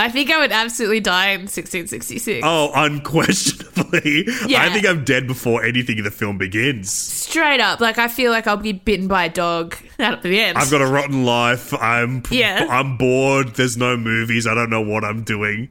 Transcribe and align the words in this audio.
I 0.00 0.08
think 0.08 0.30
I 0.30 0.38
would 0.38 0.50
absolutely 0.50 1.00
die 1.00 1.28
in 1.32 1.40
1666. 1.42 2.40
Oh, 2.42 2.70
unquestionably. 2.74 4.26
Yeah. 4.46 4.62
I 4.62 4.70
think 4.70 4.86
I'm 4.86 5.04
dead 5.04 5.26
before 5.26 5.62
anything 5.62 5.98
in 5.98 6.04
the 6.04 6.10
film 6.10 6.38
begins. 6.38 6.90
Straight 6.90 7.60
up. 7.60 7.80
Like, 7.80 7.98
I 7.98 8.08
feel 8.08 8.32
like 8.32 8.46
I'll 8.46 8.56
be 8.56 8.72
bitten 8.72 9.08
by 9.08 9.24
a 9.24 9.28
dog 9.28 9.76
at 9.98 10.22
the 10.22 10.40
end. 10.40 10.56
I've 10.56 10.70
got 10.70 10.80
a 10.80 10.86
rotten 10.86 11.24
life. 11.24 11.74
I'm 11.74 12.22
Yeah. 12.30 12.66
I'm 12.70 12.96
bored. 12.96 13.56
There's 13.56 13.76
no 13.76 13.96
movies. 13.96 14.46
I 14.46 14.54
don't 14.54 14.70
know 14.70 14.80
what 14.80 15.04
I'm 15.04 15.22
doing. 15.22 15.70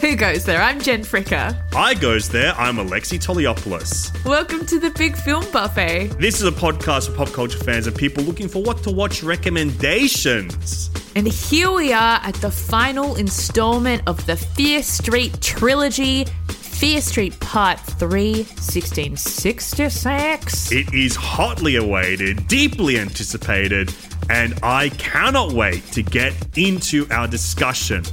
Who 0.00 0.14
goes 0.14 0.44
there? 0.44 0.60
I'm 0.60 0.78
Jen 0.80 1.00
Fricker. 1.02 1.56
I 1.74 1.94
goes 1.94 2.28
there. 2.28 2.52
I'm 2.52 2.76
Alexi 2.76 3.18
Toliopoulos. 3.18 4.12
Welcome 4.26 4.66
to 4.66 4.78
the 4.78 4.90
Big 4.90 5.16
Film 5.16 5.50
Buffet. 5.50 6.08
This 6.20 6.38
is 6.40 6.46
a 6.46 6.52
podcast 6.52 7.08
for 7.08 7.14
pop 7.16 7.32
culture 7.32 7.58
fans 7.58 7.86
and 7.86 7.96
people 7.96 8.22
looking 8.22 8.46
for 8.46 8.62
what 8.62 8.82
to 8.82 8.90
watch 8.90 9.22
recommendations. 9.22 10.90
And 11.16 11.26
here 11.26 11.72
we 11.72 11.94
are 11.94 12.20
at 12.22 12.34
the 12.36 12.50
final 12.50 13.16
installment 13.16 14.02
of 14.06 14.24
the 14.26 14.36
Fear 14.36 14.82
Street 14.82 15.40
trilogy, 15.40 16.26
Fear 16.48 17.00
Street 17.00 17.40
Part 17.40 17.80
3, 17.80 18.34
1666. 18.34 20.72
It 20.72 20.92
is 20.92 21.16
hotly 21.16 21.76
awaited, 21.76 22.46
deeply 22.48 22.98
anticipated, 22.98 23.94
and 24.28 24.58
I 24.62 24.90
cannot 24.90 25.54
wait 25.54 25.84
to 25.92 26.02
get 26.02 26.34
into 26.58 27.06
our 27.10 27.26
discussion 27.26 28.04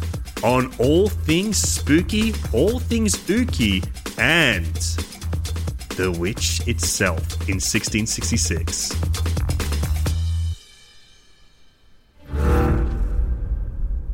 on 0.44 0.74
all 0.78 1.08
things 1.08 1.58
spooky, 1.58 2.34
all 2.52 2.78
things 2.78 3.16
ooky, 3.28 3.82
and 4.20 4.76
The 5.96 6.12
Witch 6.12 6.68
itself 6.68 7.24
in 7.48 7.56
1666. 7.56 8.90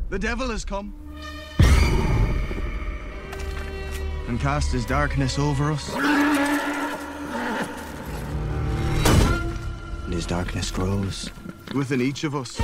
The 0.08 0.18
devil 0.18 0.48
has 0.50 0.64
come 0.64 0.94
and 4.28 4.40
cast 4.40 4.70
his 4.72 4.86
darkness 4.86 5.38
over 5.38 5.72
us. 5.72 5.92
And 10.04 10.14
his 10.14 10.26
darkness 10.26 10.70
grows 10.70 11.30
within 11.74 12.00
each 12.00 12.22
of 12.24 12.36
us. 12.36 12.60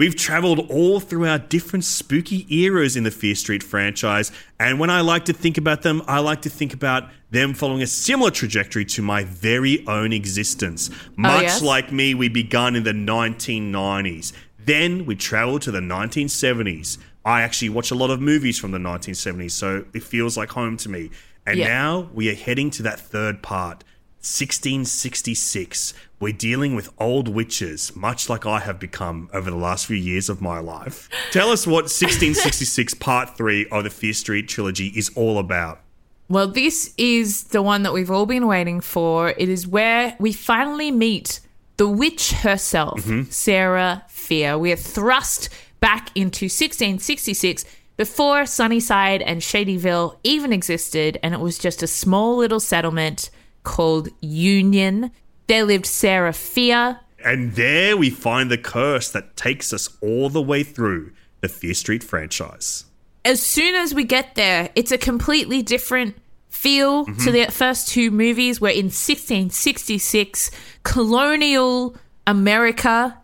We've 0.00 0.16
traveled 0.16 0.70
all 0.70 0.98
through 0.98 1.26
our 1.26 1.38
different 1.38 1.84
spooky 1.84 2.46
eras 2.48 2.96
in 2.96 3.04
the 3.04 3.10
Fear 3.10 3.34
Street 3.34 3.62
franchise, 3.62 4.32
and 4.58 4.80
when 4.80 4.88
I 4.88 5.02
like 5.02 5.26
to 5.26 5.34
think 5.34 5.58
about 5.58 5.82
them, 5.82 6.00
I 6.06 6.20
like 6.20 6.40
to 6.40 6.48
think 6.48 6.72
about 6.72 7.10
them 7.30 7.52
following 7.52 7.82
a 7.82 7.86
similar 7.86 8.30
trajectory 8.30 8.86
to 8.86 9.02
my 9.02 9.24
very 9.24 9.86
own 9.86 10.14
existence. 10.14 10.88
Oh, 10.90 10.96
Much 11.16 11.42
yes? 11.42 11.60
like 11.60 11.92
me, 11.92 12.14
we 12.14 12.30
begun 12.30 12.76
in 12.76 12.84
the 12.84 12.94
1990s. 12.94 14.32
Then 14.64 15.04
we 15.04 15.16
traveled 15.16 15.60
to 15.62 15.70
the 15.70 15.80
1970s. 15.80 16.96
I 17.22 17.42
actually 17.42 17.68
watch 17.68 17.90
a 17.90 17.94
lot 17.94 18.08
of 18.08 18.22
movies 18.22 18.58
from 18.58 18.70
the 18.70 18.78
1970s, 18.78 19.52
so 19.52 19.84
it 19.92 20.02
feels 20.02 20.34
like 20.34 20.48
home 20.48 20.78
to 20.78 20.88
me. 20.88 21.10
And 21.46 21.58
Yeah. 21.58 21.68
now 21.68 22.08
we 22.14 22.30
are 22.30 22.34
heading 22.34 22.70
to 22.70 22.82
that 22.84 22.98
third 22.98 23.42
part. 23.42 23.84
1666. 24.20 25.94
We're 26.20 26.34
dealing 26.34 26.74
with 26.74 26.92
old 26.98 27.26
witches, 27.28 27.96
much 27.96 28.28
like 28.28 28.44
I 28.44 28.60
have 28.60 28.78
become 28.78 29.30
over 29.32 29.50
the 29.50 29.56
last 29.56 29.86
few 29.86 29.96
years 29.96 30.28
of 30.28 30.42
my 30.42 30.58
life. 30.58 31.08
Tell 31.32 31.50
us 31.50 31.66
what 31.66 31.84
1666 31.84 32.94
Part 32.94 33.36
3 33.38 33.66
of 33.68 33.84
the 33.84 33.90
Fear 33.90 34.12
Street 34.12 34.46
trilogy 34.46 34.88
is 34.88 35.10
all 35.16 35.38
about. 35.38 35.80
Well, 36.28 36.48
this 36.48 36.92
is 36.98 37.44
the 37.44 37.62
one 37.62 37.82
that 37.82 37.94
we've 37.94 38.10
all 38.10 38.26
been 38.26 38.46
waiting 38.46 38.82
for. 38.82 39.30
It 39.30 39.48
is 39.48 39.66
where 39.66 40.14
we 40.20 40.34
finally 40.34 40.90
meet 40.90 41.40
the 41.78 41.88
witch 41.88 42.32
herself, 42.32 43.00
mm-hmm. 43.00 43.30
Sarah 43.30 44.04
Fear. 44.08 44.58
We 44.58 44.70
are 44.70 44.76
thrust 44.76 45.48
back 45.80 46.10
into 46.14 46.44
1666 46.44 47.64
before 47.96 48.44
Sunnyside 48.44 49.22
and 49.22 49.40
Shadyville 49.40 50.18
even 50.24 50.52
existed, 50.52 51.18
and 51.22 51.32
it 51.32 51.40
was 51.40 51.58
just 51.58 51.82
a 51.82 51.86
small 51.86 52.36
little 52.36 52.60
settlement 52.60 53.30
called 53.62 54.08
Union. 54.20 55.10
There 55.46 55.64
lived 55.64 55.86
Sarah 55.86 56.32
Fear. 56.32 57.00
And 57.24 57.54
there 57.54 57.96
we 57.96 58.10
find 58.10 58.50
the 58.50 58.58
curse 58.58 59.10
that 59.10 59.36
takes 59.36 59.72
us 59.72 59.88
all 60.00 60.30
the 60.30 60.42
way 60.42 60.62
through 60.62 61.12
the 61.40 61.48
Fear 61.48 61.74
Street 61.74 62.04
franchise. 62.04 62.84
as 63.24 63.42
soon 63.42 63.74
as 63.74 63.94
we 63.94 64.04
get 64.04 64.34
there, 64.34 64.70
it's 64.74 64.92
a 64.92 64.98
completely 64.98 65.62
different 65.62 66.16
feel 66.48 67.04
to 67.04 67.12
mm-hmm. 67.12 67.32
the 67.32 67.46
first 67.46 67.88
two 67.88 68.10
movies. 68.10 68.60
We're 68.60 68.70
in 68.70 68.86
1666, 68.86 70.50
colonial 70.82 71.96
America. 72.26 73.18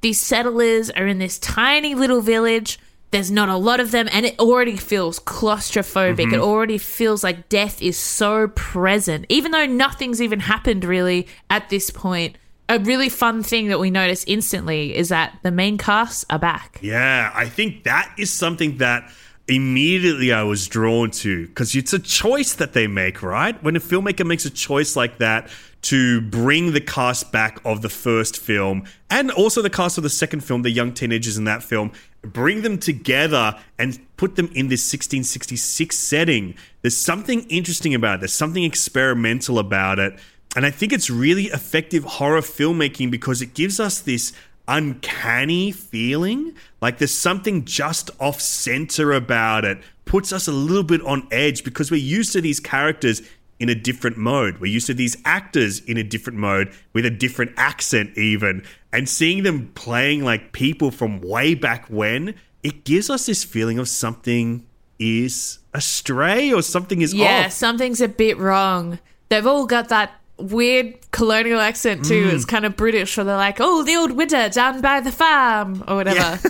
These 0.00 0.20
settlers 0.20 0.90
are 0.90 1.06
in 1.06 1.18
this 1.18 1.38
tiny 1.38 1.94
little 1.94 2.20
village. 2.20 2.78
There's 3.10 3.30
not 3.30 3.48
a 3.48 3.56
lot 3.56 3.80
of 3.80 3.90
them, 3.90 4.08
and 4.12 4.26
it 4.26 4.38
already 4.38 4.76
feels 4.76 5.18
claustrophobic. 5.18 6.18
It 6.18 6.26
mm-hmm. 6.26 6.40
already 6.42 6.76
feels 6.76 7.24
like 7.24 7.48
death 7.48 7.80
is 7.80 7.98
so 7.98 8.48
present, 8.48 9.24
even 9.28 9.52
though 9.52 9.66
nothing's 9.66 10.20
even 10.20 10.40
happened 10.40 10.84
really 10.84 11.26
at 11.48 11.70
this 11.70 11.90
point. 11.90 12.36
A 12.68 12.78
really 12.78 13.08
fun 13.08 13.42
thing 13.42 13.68
that 13.68 13.80
we 13.80 13.90
notice 13.90 14.24
instantly 14.26 14.94
is 14.94 15.08
that 15.08 15.38
the 15.42 15.50
main 15.50 15.78
casts 15.78 16.26
are 16.28 16.38
back. 16.38 16.78
Yeah, 16.82 17.32
I 17.34 17.48
think 17.48 17.84
that 17.84 18.14
is 18.18 18.30
something 18.30 18.76
that 18.76 19.10
immediately 19.48 20.30
I 20.32 20.42
was 20.42 20.68
drawn 20.68 21.10
to 21.10 21.46
because 21.46 21.74
it's 21.74 21.94
a 21.94 21.98
choice 21.98 22.52
that 22.54 22.74
they 22.74 22.86
make, 22.86 23.22
right? 23.22 23.60
When 23.62 23.74
a 23.74 23.80
filmmaker 23.80 24.26
makes 24.26 24.44
a 24.44 24.50
choice 24.50 24.94
like 24.94 25.18
that 25.18 25.48
to 25.80 26.20
bring 26.20 26.72
the 26.72 26.80
cast 26.80 27.32
back 27.32 27.60
of 27.64 27.82
the 27.82 27.88
first 27.88 28.36
film 28.36 28.84
and 29.10 29.30
also 29.30 29.62
the 29.62 29.70
cast 29.70 29.96
of 29.96 30.04
the 30.04 30.10
second 30.10 30.40
film, 30.40 30.62
the 30.62 30.70
young 30.70 30.92
teenagers 30.92 31.38
in 31.38 31.44
that 31.44 31.62
film, 31.62 31.92
bring 32.22 32.62
them 32.62 32.78
together 32.78 33.58
and 33.78 33.98
put 34.16 34.36
them 34.36 34.46
in 34.46 34.68
this 34.68 34.82
1666 34.92 35.96
setting. 35.96 36.54
There's 36.82 36.96
something 36.96 37.42
interesting 37.42 37.94
about 37.94 38.16
it, 38.16 38.20
there's 38.20 38.32
something 38.32 38.64
experimental 38.64 39.58
about 39.58 39.98
it. 39.98 40.18
And 40.56 40.64
I 40.64 40.70
think 40.70 40.92
it's 40.92 41.10
really 41.10 41.44
effective 41.44 42.04
horror 42.04 42.40
filmmaking 42.40 43.10
because 43.10 43.42
it 43.42 43.54
gives 43.54 43.78
us 43.78 44.00
this 44.00 44.32
uncanny 44.66 45.72
feeling. 45.72 46.54
Like 46.80 46.98
there's 46.98 47.16
something 47.16 47.64
just 47.64 48.10
off 48.20 48.40
center 48.40 49.12
about 49.12 49.64
it, 49.64 49.78
puts 50.04 50.32
us 50.32 50.48
a 50.48 50.52
little 50.52 50.82
bit 50.82 51.02
on 51.02 51.28
edge 51.30 51.64
because 51.64 51.90
we're 51.90 51.96
used 52.00 52.32
to 52.32 52.40
these 52.40 52.60
characters 52.60 53.22
in 53.60 53.68
a 53.68 53.74
different 53.74 54.16
mode. 54.16 54.58
We're 54.58 54.72
used 54.72 54.86
to 54.86 54.94
these 54.94 55.16
actors 55.24 55.80
in 55.80 55.96
a 55.96 56.02
different 56.04 56.38
mode 56.38 56.72
with 56.92 57.04
a 57.04 57.10
different 57.10 57.52
accent, 57.56 58.16
even. 58.16 58.62
And 58.92 59.08
seeing 59.08 59.42
them 59.42 59.72
playing 59.74 60.24
like 60.24 60.52
people 60.52 60.90
from 60.90 61.20
way 61.20 61.54
back 61.54 61.86
when, 61.88 62.34
it 62.62 62.84
gives 62.84 63.10
us 63.10 63.26
this 63.26 63.44
feeling 63.44 63.78
of 63.78 63.88
something 63.88 64.64
is 64.98 65.58
astray 65.74 66.52
or 66.52 66.62
something 66.62 67.02
is 67.02 67.14
Yeah, 67.14 67.46
off. 67.46 67.52
something's 67.52 68.00
a 68.00 68.08
bit 68.08 68.38
wrong. 68.38 68.98
They've 69.28 69.46
all 69.46 69.66
got 69.66 69.88
that 69.90 70.12
weird 70.38 71.10
colonial 71.10 71.60
accent 71.60 72.04
too. 72.04 72.26
Mm. 72.26 72.32
It's 72.34 72.44
kind 72.44 72.64
of 72.64 72.76
British, 72.76 73.18
or 73.18 73.24
they're 73.24 73.36
like, 73.36 73.58
"Oh, 73.60 73.82
the 73.82 73.96
old 73.96 74.12
widow 74.12 74.48
down 74.48 74.80
by 74.80 75.00
the 75.00 75.12
farm," 75.12 75.84
or 75.88 75.96
whatever. 75.96 76.20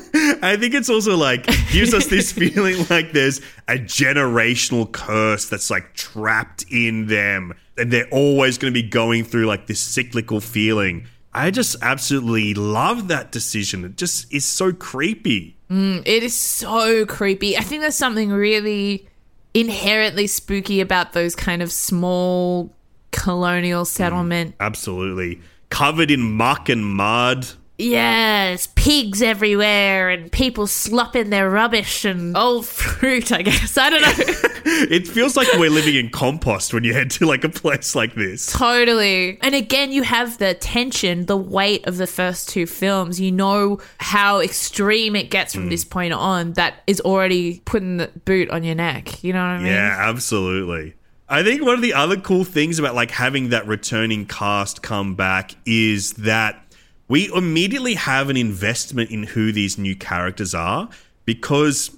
I 0.43 0.57
think 0.57 0.75
it's 0.75 0.91
also 0.91 1.17
like 1.17 1.47
gives 1.73 1.95
us 1.95 2.07
this 2.07 2.33
feeling 2.33 2.77
like 2.91 3.13
there's 3.13 3.41
a 3.67 3.75
generational 3.75 4.91
curse 4.91 5.49
that's 5.49 5.71
like 5.71 5.95
trapped 5.95 6.65
in 6.71 7.07
them, 7.07 7.55
and 7.77 7.91
they're 7.91 8.09
always 8.11 8.59
going 8.59 8.73
to 8.73 8.83
be 8.83 8.89
going 8.89 9.25
through 9.25 9.47
like 9.47 9.67
this 9.67 9.81
cyclical 9.81 10.41
feeling. 10.41 11.07
I 11.33 11.51
just 11.51 11.77
absolutely 11.83 12.55
love 12.55 13.09
that 13.09 13.31
decision. 13.33 13.85
It 13.85 13.97
just 13.97 14.33
is 14.33 14.45
so 14.45 14.73
creepy. 14.73 15.57
It 15.71 16.23
is 16.23 16.35
so 16.35 17.05
creepy. 17.05 17.57
I 17.57 17.61
think 17.61 17.83
there's 17.83 17.95
something 17.95 18.31
really 18.31 19.07
inherently 19.53 20.27
spooky 20.27 20.81
about 20.81 21.13
those 21.13 21.37
kind 21.37 21.61
of 21.61 21.71
small 21.71 22.75
colonial 23.11 23.85
mm, 23.85 23.89
settlement. 23.89 24.55
Absolutely. 24.61 25.41
Covered 25.71 26.11
in 26.11 26.21
muck 26.21 26.69
and 26.69 26.85
mud. 26.85 27.47
Yes, 27.81 28.67
pigs 28.75 29.23
everywhere 29.23 30.11
and 30.11 30.33
people 30.33 30.67
slopping 30.67 31.31
their 31.31 31.49
rubbish 31.49 32.05
and 32.05 32.37
old 32.37 32.67
fruit. 32.67 33.31
I 33.31 33.43
guess 33.43 33.79
I 33.79 33.91
don't 33.91 34.03
know. 34.03 34.35
It 34.71 35.09
feels 35.09 35.35
like 35.35 35.49
we're 35.55 35.71
living 35.71 35.95
in 35.95 36.11
compost 36.11 36.75
when 36.75 36.85
you 36.85 36.93
head 36.93 37.11
to 37.13 37.27
like 37.27 37.43
a 37.43 37.49
place 37.49 37.95
like 37.95 38.15
this. 38.15 38.47
Totally. 38.53 39.39
And 39.41 39.55
again, 39.55 39.93
you 39.93 40.03
have 40.03 40.37
the 40.39 40.55
tension, 40.55 41.25
the 41.25 41.39
weight 41.39 41.87
of 41.87 41.97
the 41.97 42.07
first 42.07 42.51
two 42.51 42.67
films. 42.67 43.19
You 43.19 43.33
know 43.33 43.81
how 43.99 44.41
extreme 44.41 45.17
it 45.17 45.31
gets 45.31 45.55
from 45.55 45.67
mm. 45.67 45.71
this 45.71 45.85
point 45.85 46.13
on 46.13 46.53
that 46.55 46.83
is 46.87 47.01
already 47.01 47.61
putting 47.65 47.97
the 47.97 48.09
boot 48.27 48.51
on 48.51 48.63
your 48.63 48.75
neck. 48.75 49.25
You 49.25 49.33
know 49.33 49.41
what 49.41 49.53
I 49.53 49.59
mean? 49.59 49.67
Yeah, 49.69 49.97
absolutely. 49.99 50.95
I 51.31 51.43
think 51.43 51.63
one 51.63 51.75
of 51.75 51.83
the 51.83 51.93
other 51.93 52.17
cool 52.17 52.45
things 52.45 52.79
about 52.79 52.95
like 52.95 53.11
having 53.11 53.51
that 53.51 53.67
returning 53.67 54.25
cast 54.25 54.81
come 54.81 55.15
back 55.15 55.55
is 55.67 56.15
that 56.15 56.65
we 57.07 57.31
immediately 57.35 57.95
have 57.95 58.31
an 58.31 58.39
investment 58.39 59.11
in 59.11 59.25
who 59.25 59.53
these 59.53 59.77
new 59.77 59.95
characters 59.95 60.55
are 60.55 60.89
because 61.27 61.91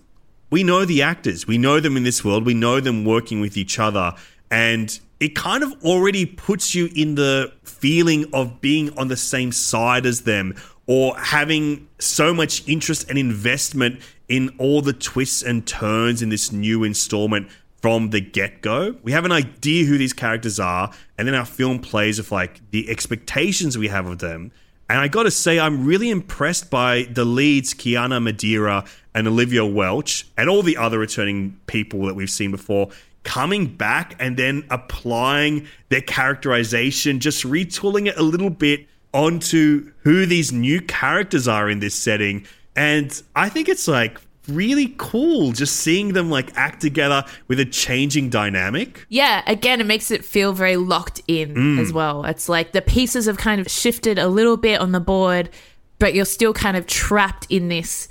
we 0.50 0.64
know 0.64 0.84
the 0.84 1.02
actors. 1.02 1.46
We 1.46 1.58
know 1.58 1.78
them 1.78 1.96
in 1.96 2.02
this 2.02 2.24
world. 2.24 2.44
We 2.44 2.54
know 2.54 2.80
them 2.80 3.04
working 3.04 3.40
with 3.40 3.56
each 3.56 3.78
other 3.78 4.14
and 4.50 4.98
it 5.20 5.36
kind 5.36 5.62
of 5.62 5.72
already 5.84 6.26
puts 6.26 6.74
you 6.74 6.88
in 6.96 7.14
the 7.14 7.52
feeling 7.62 8.28
of 8.32 8.60
being 8.60 8.98
on 8.98 9.06
the 9.06 9.16
same 9.16 9.52
side 9.52 10.06
as 10.06 10.22
them 10.22 10.56
or 10.88 11.16
having 11.16 11.86
so 12.00 12.34
much 12.34 12.66
interest 12.68 13.08
and 13.08 13.16
investment 13.16 14.00
in 14.28 14.52
all 14.58 14.82
the 14.82 14.92
twists 14.92 15.44
and 15.44 15.68
turns 15.68 16.20
in 16.20 16.30
this 16.30 16.50
new 16.50 16.82
installment 16.82 17.48
from 17.80 18.10
the 18.10 18.20
get 18.20 18.62
go. 18.62 18.96
We 19.02 19.12
have 19.12 19.24
an 19.24 19.32
idea 19.32 19.86
who 19.86 19.98
these 19.98 20.12
characters 20.12 20.60
are, 20.60 20.92
and 21.16 21.26
then 21.26 21.34
our 21.34 21.46
film 21.46 21.78
plays 21.78 22.18
with 22.18 22.30
like 22.30 22.60
the 22.70 22.88
expectations 22.90 23.78
we 23.78 23.88
have 23.88 24.06
of 24.06 24.18
them. 24.18 24.52
And 24.88 24.98
I 24.98 25.08
gotta 25.08 25.30
say, 25.30 25.58
I'm 25.58 25.84
really 25.86 26.10
impressed 26.10 26.68
by 26.68 27.04
the 27.04 27.24
leads, 27.24 27.74
Kiana 27.74 28.20
Madeira 28.22 28.84
and 29.14 29.28
Olivia 29.28 29.64
Welch, 29.64 30.26
and 30.36 30.50
all 30.50 30.62
the 30.62 30.76
other 30.76 30.98
returning 30.98 31.58
people 31.66 32.06
that 32.06 32.14
we've 32.14 32.30
seen 32.30 32.50
before, 32.50 32.90
coming 33.22 33.66
back 33.66 34.16
and 34.18 34.36
then 34.36 34.64
applying 34.70 35.66
their 35.90 36.00
characterization, 36.00 37.20
just 37.20 37.44
retooling 37.44 38.08
it 38.08 38.16
a 38.16 38.22
little 38.22 38.50
bit 38.50 38.86
onto 39.12 39.92
who 40.00 40.26
these 40.26 40.52
new 40.52 40.80
characters 40.80 41.46
are 41.46 41.68
in 41.68 41.80
this 41.80 41.94
setting. 41.94 42.44
And 42.74 43.22
I 43.36 43.48
think 43.48 43.68
it's 43.68 43.86
like 43.86 44.18
really 44.50 44.94
cool 44.98 45.52
just 45.52 45.76
seeing 45.76 46.12
them 46.12 46.30
like 46.30 46.54
act 46.56 46.80
together 46.80 47.24
with 47.48 47.60
a 47.60 47.64
changing 47.64 48.30
dynamic. 48.30 49.06
Yeah, 49.08 49.42
again, 49.46 49.80
it 49.80 49.86
makes 49.86 50.10
it 50.10 50.24
feel 50.24 50.52
very 50.52 50.76
locked 50.76 51.22
in 51.26 51.54
mm. 51.54 51.80
as 51.80 51.92
well. 51.92 52.24
It's 52.24 52.48
like 52.48 52.72
the 52.72 52.82
pieces 52.82 53.26
have 53.26 53.38
kind 53.38 53.60
of 53.60 53.70
shifted 53.70 54.18
a 54.18 54.28
little 54.28 54.56
bit 54.56 54.80
on 54.80 54.92
the 54.92 55.00
board, 55.00 55.50
but 55.98 56.14
you're 56.14 56.24
still 56.24 56.52
kind 56.52 56.76
of 56.76 56.86
trapped 56.86 57.46
in 57.48 57.68
this 57.68 58.08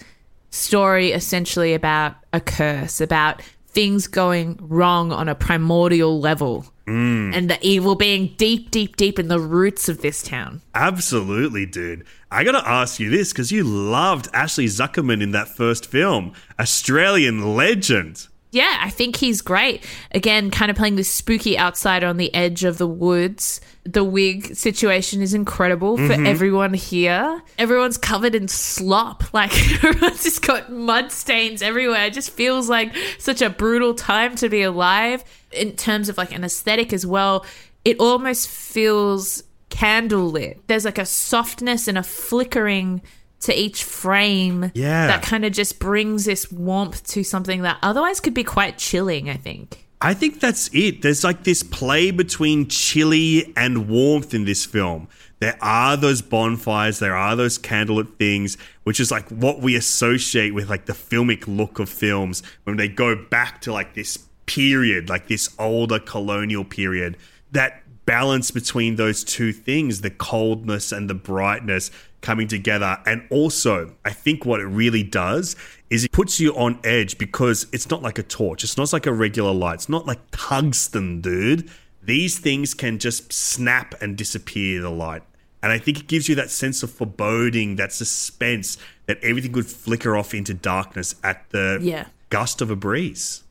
story 0.51 1.11
essentially 1.11 1.73
about 1.73 2.15
a 2.33 2.39
curse, 2.39 3.01
about 3.01 3.41
things 3.67 4.07
going 4.07 4.57
wrong 4.61 5.11
on 5.11 5.29
a 5.29 5.35
primordial 5.35 6.19
level. 6.19 6.65
Mm. 6.89 7.35
And 7.35 7.49
the 7.49 7.59
evil 7.61 7.95
being 7.95 8.33
deep, 8.37 8.71
deep, 8.71 8.95
deep 8.95 9.19
in 9.19 9.27
the 9.27 9.39
roots 9.39 9.87
of 9.89 10.01
this 10.01 10.23
town. 10.23 10.61
Absolutely, 10.73 11.65
dude. 11.67 12.05
I 12.31 12.43
gotta 12.43 12.67
ask 12.67 12.99
you 12.99 13.09
this 13.09 13.31
because 13.31 13.51
you 13.51 13.63
loved 13.63 14.27
Ashley 14.33 14.65
Zuckerman 14.65 15.21
in 15.21 15.31
that 15.31 15.47
first 15.47 15.85
film, 15.85 16.33
Australian 16.59 17.55
legend. 17.55 18.27
Yeah, 18.51 18.79
I 18.81 18.89
think 18.89 19.15
he's 19.15 19.41
great. 19.41 19.85
Again, 20.11 20.49
kind 20.49 20.71
of 20.71 20.77
playing 20.77 20.95
this 20.95 21.11
spooky 21.11 21.57
outsider 21.57 22.07
on 22.07 22.17
the 22.17 22.33
edge 22.33 22.63
of 22.63 22.79
the 22.79 22.87
woods. 22.87 23.61
The 23.83 24.03
wig 24.03 24.55
situation 24.55 25.21
is 25.21 25.35
incredible 25.35 25.97
for 25.97 26.03
mm-hmm. 26.03 26.25
everyone 26.25 26.73
here. 26.73 27.43
Everyone's 27.59 27.97
covered 27.97 28.35
in 28.35 28.47
slop. 28.47 29.23
Like, 29.39 29.51
everyone's 29.83 30.23
just 30.23 30.45
got 30.45 30.71
mud 30.71 31.11
stains 31.11 31.61
everywhere. 31.61 32.07
It 32.07 32.13
just 32.13 32.31
feels 32.31 32.67
like 32.67 32.93
such 33.19 33.41
a 33.41 33.49
brutal 33.49 33.93
time 33.93 34.35
to 34.37 34.49
be 34.49 34.63
alive. 34.63 35.23
In 35.51 35.75
terms 35.75 36.09
of 36.09 36.17
like 36.17 36.33
an 36.33 36.43
aesthetic 36.43 36.91
as 36.91 37.05
well, 37.05 37.45
it 37.85 37.99
almost 37.99 38.49
feels 38.49 39.43
candlelit. 39.69 40.59
There's 40.67 40.83
like 40.83 40.97
a 40.97 41.05
softness 41.05 41.87
and 41.87 41.97
a 41.97 42.03
flickering 42.03 43.01
to 43.41 43.57
each 43.57 43.83
frame 43.83 44.71
Yeah. 44.73 45.07
that 45.07 45.23
kind 45.23 45.45
of 45.45 45.51
just 45.53 45.79
brings 45.79 46.25
this 46.25 46.51
warmth 46.51 47.05
to 47.07 47.23
something 47.23 47.61
that 47.61 47.77
otherwise 47.81 48.19
could 48.19 48.33
be 48.33 48.43
quite 48.43 48.77
chilling, 48.77 49.29
I 49.29 49.35
think. 49.35 49.85
I 50.01 50.13
think 50.13 50.39
that's 50.39 50.69
it. 50.73 51.01
There's 51.01 51.23
like 51.23 51.43
this 51.43 51.61
play 51.61 52.11
between 52.11 52.67
chilly 52.67 53.53
and 53.57 53.89
warmth 53.89 54.33
in 54.33 54.45
this 54.45 54.65
film. 54.65 55.09
There 55.39 55.57
are 55.61 55.95
those 55.97 56.21
bonfires, 56.21 56.99
there 56.99 57.15
are 57.15 57.35
those 57.35 57.57
candlelit 57.57 58.17
things, 58.17 58.57
which 58.83 58.99
is 58.99 59.11
like 59.11 59.27
what 59.29 59.61
we 59.61 59.75
associate 59.75 60.53
with 60.53 60.69
like 60.69 60.85
the 60.85 60.93
filmic 60.93 61.45
look 61.47 61.79
of 61.79 61.89
films 61.89 62.43
when 62.63 62.77
they 62.77 62.87
go 62.87 63.15
back 63.15 63.61
to 63.61 63.73
like 63.73 63.93
this 63.93 64.17
period, 64.45 65.09
like 65.09 65.27
this 65.27 65.49
older 65.59 65.99
colonial 65.99 66.65
period. 66.65 67.15
That 67.51 67.83
balance 68.05 68.51
between 68.51 68.95
those 68.95 69.23
two 69.23 69.53
things, 69.53 70.01
the 70.01 70.09
coldness 70.09 70.91
and 70.91 71.09
the 71.09 71.13
brightness 71.13 71.91
coming 72.21 72.47
together. 72.47 72.97
And 73.05 73.25
also, 73.29 73.93
I 74.03 74.11
think 74.11 74.45
what 74.45 74.59
it 74.59 74.65
really 74.65 75.03
does 75.03 75.55
is 75.89 76.03
it 76.05 76.11
puts 76.11 76.39
you 76.39 76.53
on 76.55 76.79
edge 76.83 77.17
because 77.17 77.67
it's 77.71 77.89
not 77.89 78.01
like 78.01 78.17
a 78.17 78.23
torch. 78.23 78.63
It's 78.63 78.77
not 78.77 78.91
like 78.91 79.05
a 79.05 79.13
regular 79.13 79.53
light. 79.53 79.75
It's 79.75 79.89
not 79.89 80.05
like 80.05 80.19
tungsten, 80.31 81.21
dude. 81.21 81.69
These 82.01 82.39
things 82.39 82.73
can 82.73 82.99
just 82.99 83.31
snap 83.31 83.93
and 84.01 84.17
disappear 84.17 84.81
the 84.81 84.89
light. 84.89 85.23
And 85.61 85.71
I 85.71 85.77
think 85.77 85.99
it 85.99 86.07
gives 86.07 86.29
you 86.29 86.35
that 86.35 86.49
sense 86.49 86.83
of 86.83 86.91
foreboding, 86.91 87.75
that 87.75 87.91
suspense, 87.91 88.77
that 89.07 89.21
everything 89.21 89.51
could 89.51 89.67
flicker 89.67 90.15
off 90.15 90.33
into 90.33 90.53
darkness 90.53 91.15
at 91.23 91.49
the 91.49 91.79
Yeah. 91.81 92.05
gust 92.29 92.61
of 92.61 92.71
a 92.71 92.75
breeze. 92.75 93.43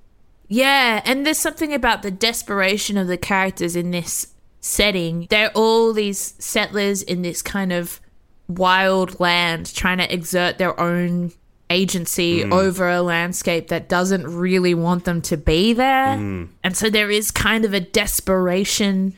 Yeah, 0.49 1.03
and 1.05 1.27
there's 1.27 1.39
something 1.39 1.75
about 1.75 2.03
the 2.03 2.11
desperation 2.11 2.97
of 2.97 3.07
the 3.07 3.19
characters 3.19 3.77
in 3.77 3.91
this 3.91 4.29
setting. 4.61 5.27
They're 5.31 5.53
all 5.55 5.93
these 5.93 6.35
settlers 6.39 7.03
in 7.03 7.23
this 7.23 7.43
kind 7.43 7.73
of 7.73 8.01
wild 8.49 9.21
land 9.21 9.73
trying 9.75 9.99
to 9.99 10.13
exert 10.13 10.59
their 10.59 10.79
own 10.81 11.33
agency 11.71 12.43
hmm. 12.43 12.53
over 12.53 12.89
a 12.89 13.03
landscape 13.03 13.69
that 13.69 13.89
doesn't 13.89 14.27
really 14.27 14.75
want 14.75 15.05
them 15.05 15.21
to 15.23 15.37
be 15.37 15.73
there. 15.73 16.17
Hmm. 16.17 16.45
And 16.65 16.77
so 16.77 16.91
there 16.91 17.11
is 17.11 17.31
kind 17.31 17.65
of 17.65 17.75
a 17.75 17.81
desperation 17.81 19.15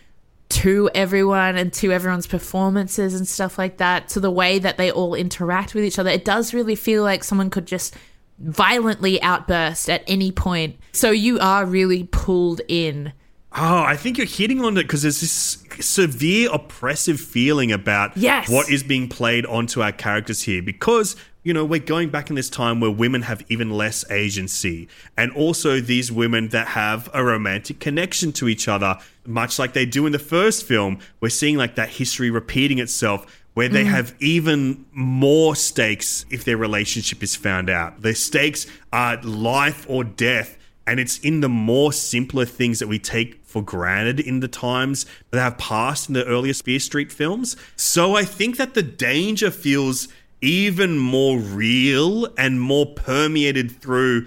to 0.49 0.91
everyone 0.97 1.57
and 1.57 1.73
to 1.73 1.93
everyone's 1.93 2.27
performances 2.27 3.15
and 3.15 3.27
stuff 3.27 3.57
like 3.57 3.77
that, 3.77 4.09
to 4.09 4.21
the 4.21 4.33
way 4.33 4.59
that 4.59 4.77
they 4.79 4.91
all 4.91 5.15
interact 5.15 5.75
with 5.75 5.85
each 5.85 5.99
other. 5.99 6.11
It 6.11 6.25
does 6.25 6.53
really 6.53 6.75
feel 6.75 7.05
like 7.05 7.23
someone 7.23 7.51
could 7.51 7.67
just 7.67 7.95
violently 8.41 9.23
outburst 9.23 9.89
at 9.89 10.03
any 10.09 10.33
point. 10.33 10.77
So 10.93 11.13
you 11.13 11.39
are 11.39 11.65
really 11.65 12.05
pulled 12.11 12.63
in. 12.67 13.13
Oh, 13.53 13.83
I 13.83 13.97
think 13.97 14.17
you're 14.17 14.27
hitting 14.27 14.65
on 14.65 14.77
it 14.77 14.83
because 14.83 15.03
there's 15.03 15.21
this 15.21 15.65
severe 15.81 16.49
oppressive 16.53 17.21
feeling 17.21 17.73
about 17.73 18.17
Yes. 18.17 18.49
what 18.49 18.71
is 18.71 18.85
being 18.85 19.09
played 19.09 19.45
onto 19.45 19.83
our 19.83 19.91
characters 19.91 20.43
here 20.43 20.63
because, 20.63 21.17
you 21.43 21.53
know, 21.53 21.65
we're 21.65 21.81
going 21.81 22.11
back 22.11 22.31
in 22.31 22.37
this 22.37 22.49
time 22.49 22.79
where 22.79 22.93
women 22.93 23.23
have 23.23 23.43
even 23.49 23.71
less 23.71 24.09
agency. 24.09 24.87
And 25.19 25.33
also 25.33 25.81
these 25.81 26.13
women 26.13 26.49
that 26.51 26.69
have 26.69 27.11
a 27.13 27.25
romantic 27.25 27.81
connection 27.81 28.31
to 28.35 28.49
each 28.49 28.69
other, 28.69 28.99
much 29.27 29.59
like 29.59 29.73
they 29.73 29.87
do 29.87 30.07
in 30.07 30.13
the 30.13 30.21
first 30.21 30.65
film. 30.65 31.01
We're 31.21 31.31
seeing 31.31 31.57
like 31.57 31.75
that 31.75 31.89
history 31.89 32.31
repeating 32.31 32.79
itself 32.79 33.27
where 33.55 33.69
they 33.69 33.83
mm. 33.85 33.89
have 33.89 34.15
even 34.21 34.87
more 34.93 35.57
stakes 35.57 36.25
if 36.31 36.45
their 36.45 36.57
relationship 36.57 37.21
is 37.21 37.35
found 37.35 37.69
out. 37.69 38.01
Their 38.01 38.15
stakes 38.15 38.67
are 38.93 39.21
life 39.23 39.87
or 39.89 40.05
death 40.05 40.57
and 40.91 40.99
it's 40.99 41.21
in 41.21 41.41
the 41.41 41.49
more 41.49 41.93
simpler 41.93 42.45
things 42.45 42.81
that 42.81 42.89
we 42.89 42.99
take 42.99 43.45
for 43.45 43.63
granted 43.63 44.19
in 44.19 44.41
the 44.41 44.49
times 44.49 45.07
that 45.31 45.41
have 45.41 45.57
passed 45.57 46.09
in 46.09 46.15
the 46.15 46.27
earlier 46.27 46.53
Fear 46.53 46.81
Street 46.81 47.13
films. 47.13 47.57
So 47.77 48.17
I 48.17 48.25
think 48.25 48.57
that 48.57 48.75
the 48.75 48.83
danger 48.83 49.53
feels 49.53 50.09
even 50.41 50.99
more 50.99 51.39
real 51.39 52.27
and 52.37 52.61
more 52.61 52.87
permeated 52.87 53.71
through 53.71 54.27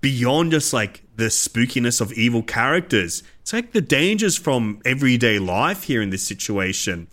beyond 0.00 0.52
just 0.52 0.72
like 0.72 1.02
the 1.16 1.24
spookiness 1.24 2.00
of 2.00 2.12
evil 2.12 2.44
characters. 2.44 3.24
It's 3.40 3.52
like 3.52 3.72
the 3.72 3.80
dangers 3.80 4.36
from 4.36 4.80
everyday 4.84 5.40
life 5.40 5.82
here 5.82 6.00
in 6.00 6.10
this 6.10 6.22
situation. 6.22 7.08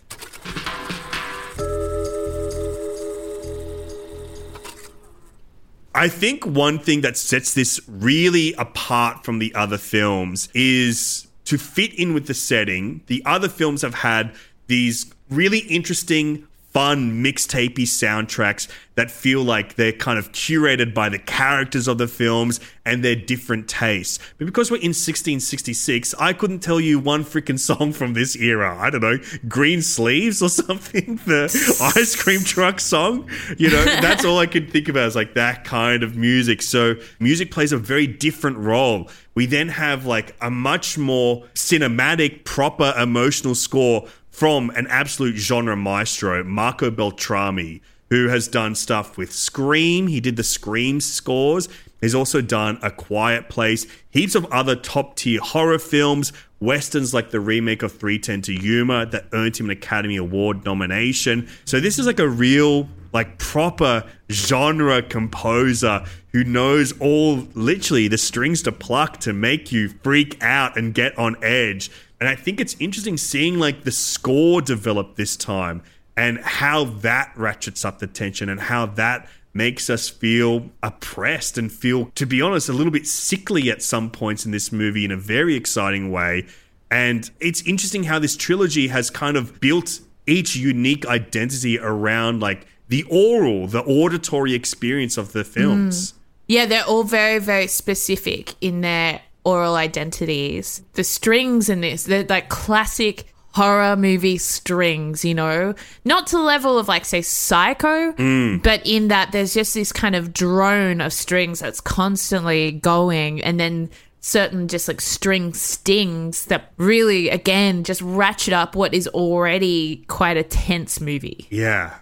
I 6.02 6.08
think 6.08 6.44
one 6.44 6.80
thing 6.80 7.02
that 7.02 7.16
sets 7.16 7.54
this 7.54 7.80
really 7.86 8.54
apart 8.54 9.24
from 9.24 9.38
the 9.38 9.54
other 9.54 9.78
films 9.78 10.48
is 10.52 11.28
to 11.44 11.56
fit 11.56 11.94
in 11.94 12.12
with 12.12 12.26
the 12.26 12.34
setting. 12.34 13.02
The 13.06 13.22
other 13.24 13.48
films 13.48 13.82
have 13.82 13.94
had 13.94 14.34
these 14.66 15.14
really 15.30 15.60
interesting, 15.60 16.48
fun, 16.72 17.22
mixtapey 17.22 17.84
soundtracks 17.84 18.66
that 18.94 19.10
feel 19.10 19.42
like 19.42 19.74
they're 19.74 19.92
kind 19.92 20.18
of 20.18 20.32
curated 20.32 20.92
by 20.94 21.08
the 21.08 21.18
characters 21.18 21.86
of 21.88 21.98
the 21.98 22.08
films 22.08 22.60
and 22.84 23.04
their 23.04 23.14
different 23.14 23.68
tastes. 23.68 24.18
But 24.38 24.46
because 24.46 24.70
we're 24.70 24.78
in 24.78 24.90
1666, 24.90 26.14
I 26.18 26.32
couldn't 26.32 26.60
tell 26.60 26.80
you 26.80 26.98
one 26.98 27.24
freaking 27.24 27.58
song 27.58 27.92
from 27.92 28.14
this 28.14 28.36
era. 28.36 28.76
I 28.78 28.90
don't 28.90 29.02
know, 29.02 29.18
Green 29.48 29.82
Sleeves 29.82 30.42
or 30.42 30.48
something, 30.48 31.16
the 31.26 31.92
ice 31.96 32.16
cream 32.16 32.40
truck 32.40 32.80
song. 32.80 33.28
You 33.58 33.70
know, 33.70 33.84
that's 34.00 34.24
all 34.24 34.38
I 34.38 34.46
could 34.46 34.70
think 34.70 34.88
about 34.88 35.08
is 35.08 35.16
like 35.16 35.34
that 35.34 35.64
kind 35.64 36.02
of 36.02 36.16
music. 36.16 36.62
So 36.62 36.94
music 37.20 37.50
plays 37.50 37.72
a 37.72 37.78
very 37.78 38.06
different 38.06 38.58
role. 38.58 39.10
We 39.34 39.46
then 39.46 39.68
have 39.68 40.04
like 40.04 40.36
a 40.40 40.50
much 40.50 40.98
more 40.98 41.44
cinematic, 41.54 42.44
proper 42.44 42.92
emotional 42.98 43.54
score 43.54 44.06
from 44.32 44.70
an 44.70 44.86
absolute 44.88 45.36
genre 45.36 45.76
maestro, 45.76 46.42
Marco 46.42 46.90
Beltrami, 46.90 47.80
who 48.10 48.28
has 48.28 48.48
done 48.48 48.74
stuff 48.74 49.16
with 49.16 49.32
Scream. 49.32 50.08
He 50.08 50.20
did 50.20 50.36
the 50.36 50.42
Scream 50.42 51.00
scores. 51.00 51.68
He's 52.00 52.14
also 52.14 52.40
done 52.40 52.78
A 52.82 52.90
Quiet 52.90 53.48
Place, 53.48 53.86
heaps 54.10 54.34
of 54.34 54.44
other 54.46 54.74
top 54.74 55.14
tier 55.14 55.40
horror 55.40 55.78
films, 55.78 56.32
westerns 56.58 57.14
like 57.14 57.30
the 57.30 57.38
remake 57.38 57.82
of 57.82 57.92
310 57.92 58.42
to 58.42 58.52
Yuma 58.52 59.06
that 59.06 59.26
earned 59.32 59.56
him 59.56 59.66
an 59.66 59.72
Academy 59.72 60.16
Award 60.16 60.64
nomination. 60.64 61.48
So 61.64 61.78
this 61.78 61.98
is 62.00 62.06
like 62.06 62.18
a 62.18 62.28
real, 62.28 62.88
like 63.12 63.38
proper 63.38 64.04
genre 64.30 65.02
composer 65.02 66.04
who 66.32 66.42
knows 66.42 66.92
all 66.98 67.46
literally 67.54 68.08
the 68.08 68.18
strings 68.18 68.62
to 68.62 68.72
pluck 68.72 69.20
to 69.20 69.32
make 69.32 69.70
you 69.70 69.88
freak 70.02 70.42
out 70.42 70.76
and 70.76 70.94
get 70.94 71.16
on 71.16 71.36
edge. 71.44 71.90
And 72.22 72.28
I 72.28 72.36
think 72.36 72.60
it's 72.60 72.76
interesting 72.78 73.16
seeing 73.16 73.58
like 73.58 73.82
the 73.82 73.90
score 73.90 74.62
develop 74.62 75.16
this 75.16 75.36
time 75.36 75.82
and 76.16 76.38
how 76.38 76.84
that 76.84 77.32
ratchets 77.34 77.84
up 77.84 77.98
the 77.98 78.06
tension 78.06 78.48
and 78.48 78.60
how 78.60 78.86
that 78.86 79.28
makes 79.52 79.90
us 79.90 80.08
feel 80.08 80.70
oppressed 80.84 81.58
and 81.58 81.72
feel, 81.72 82.12
to 82.14 82.24
be 82.24 82.40
honest, 82.40 82.68
a 82.68 82.72
little 82.72 82.92
bit 82.92 83.08
sickly 83.08 83.72
at 83.72 83.82
some 83.82 84.08
points 84.08 84.46
in 84.46 84.52
this 84.52 84.70
movie 84.70 85.04
in 85.04 85.10
a 85.10 85.16
very 85.16 85.56
exciting 85.56 86.12
way. 86.12 86.46
And 86.92 87.28
it's 87.40 87.60
interesting 87.62 88.04
how 88.04 88.20
this 88.20 88.36
trilogy 88.36 88.86
has 88.86 89.10
kind 89.10 89.36
of 89.36 89.58
built 89.58 89.98
each 90.28 90.54
unique 90.54 91.04
identity 91.04 91.76
around 91.76 92.38
like 92.38 92.68
the 92.86 93.02
oral, 93.10 93.66
the 93.66 93.82
auditory 93.82 94.54
experience 94.54 95.16
of 95.16 95.32
the 95.32 95.42
films. 95.42 96.12
Mm. 96.12 96.16
Yeah, 96.46 96.66
they're 96.66 96.84
all 96.84 97.02
very, 97.02 97.40
very 97.40 97.66
specific 97.66 98.54
in 98.60 98.82
their 98.82 99.22
oral 99.44 99.74
identities. 99.74 100.82
The 100.94 101.04
strings 101.04 101.68
in 101.68 101.80
this, 101.80 102.04
they're 102.04 102.24
like 102.24 102.48
classic 102.48 103.26
horror 103.54 103.96
movie 103.96 104.38
strings, 104.38 105.24
you 105.24 105.34
know? 105.34 105.74
Not 106.04 106.26
to 106.28 106.36
the 106.36 106.42
level 106.42 106.78
of 106.78 106.88
like, 106.88 107.04
say, 107.04 107.22
Psycho, 107.22 108.12
mm. 108.12 108.62
but 108.62 108.86
in 108.86 109.08
that 109.08 109.32
there's 109.32 109.54
just 109.54 109.74
this 109.74 109.92
kind 109.92 110.16
of 110.16 110.32
drone 110.32 111.00
of 111.00 111.12
strings 111.12 111.60
that's 111.60 111.80
constantly 111.80 112.72
going 112.72 113.42
and 113.42 113.60
then 113.60 113.90
certain 114.20 114.68
just 114.68 114.86
like 114.86 115.00
string 115.00 115.52
stings 115.52 116.44
that 116.46 116.72
really 116.76 117.28
again 117.28 117.82
just 117.82 118.00
ratchet 118.02 118.52
up 118.52 118.76
what 118.76 118.94
is 118.94 119.08
already 119.08 120.04
quite 120.06 120.36
a 120.36 120.44
tense 120.44 121.00
movie. 121.00 121.46
Yeah. 121.50 121.96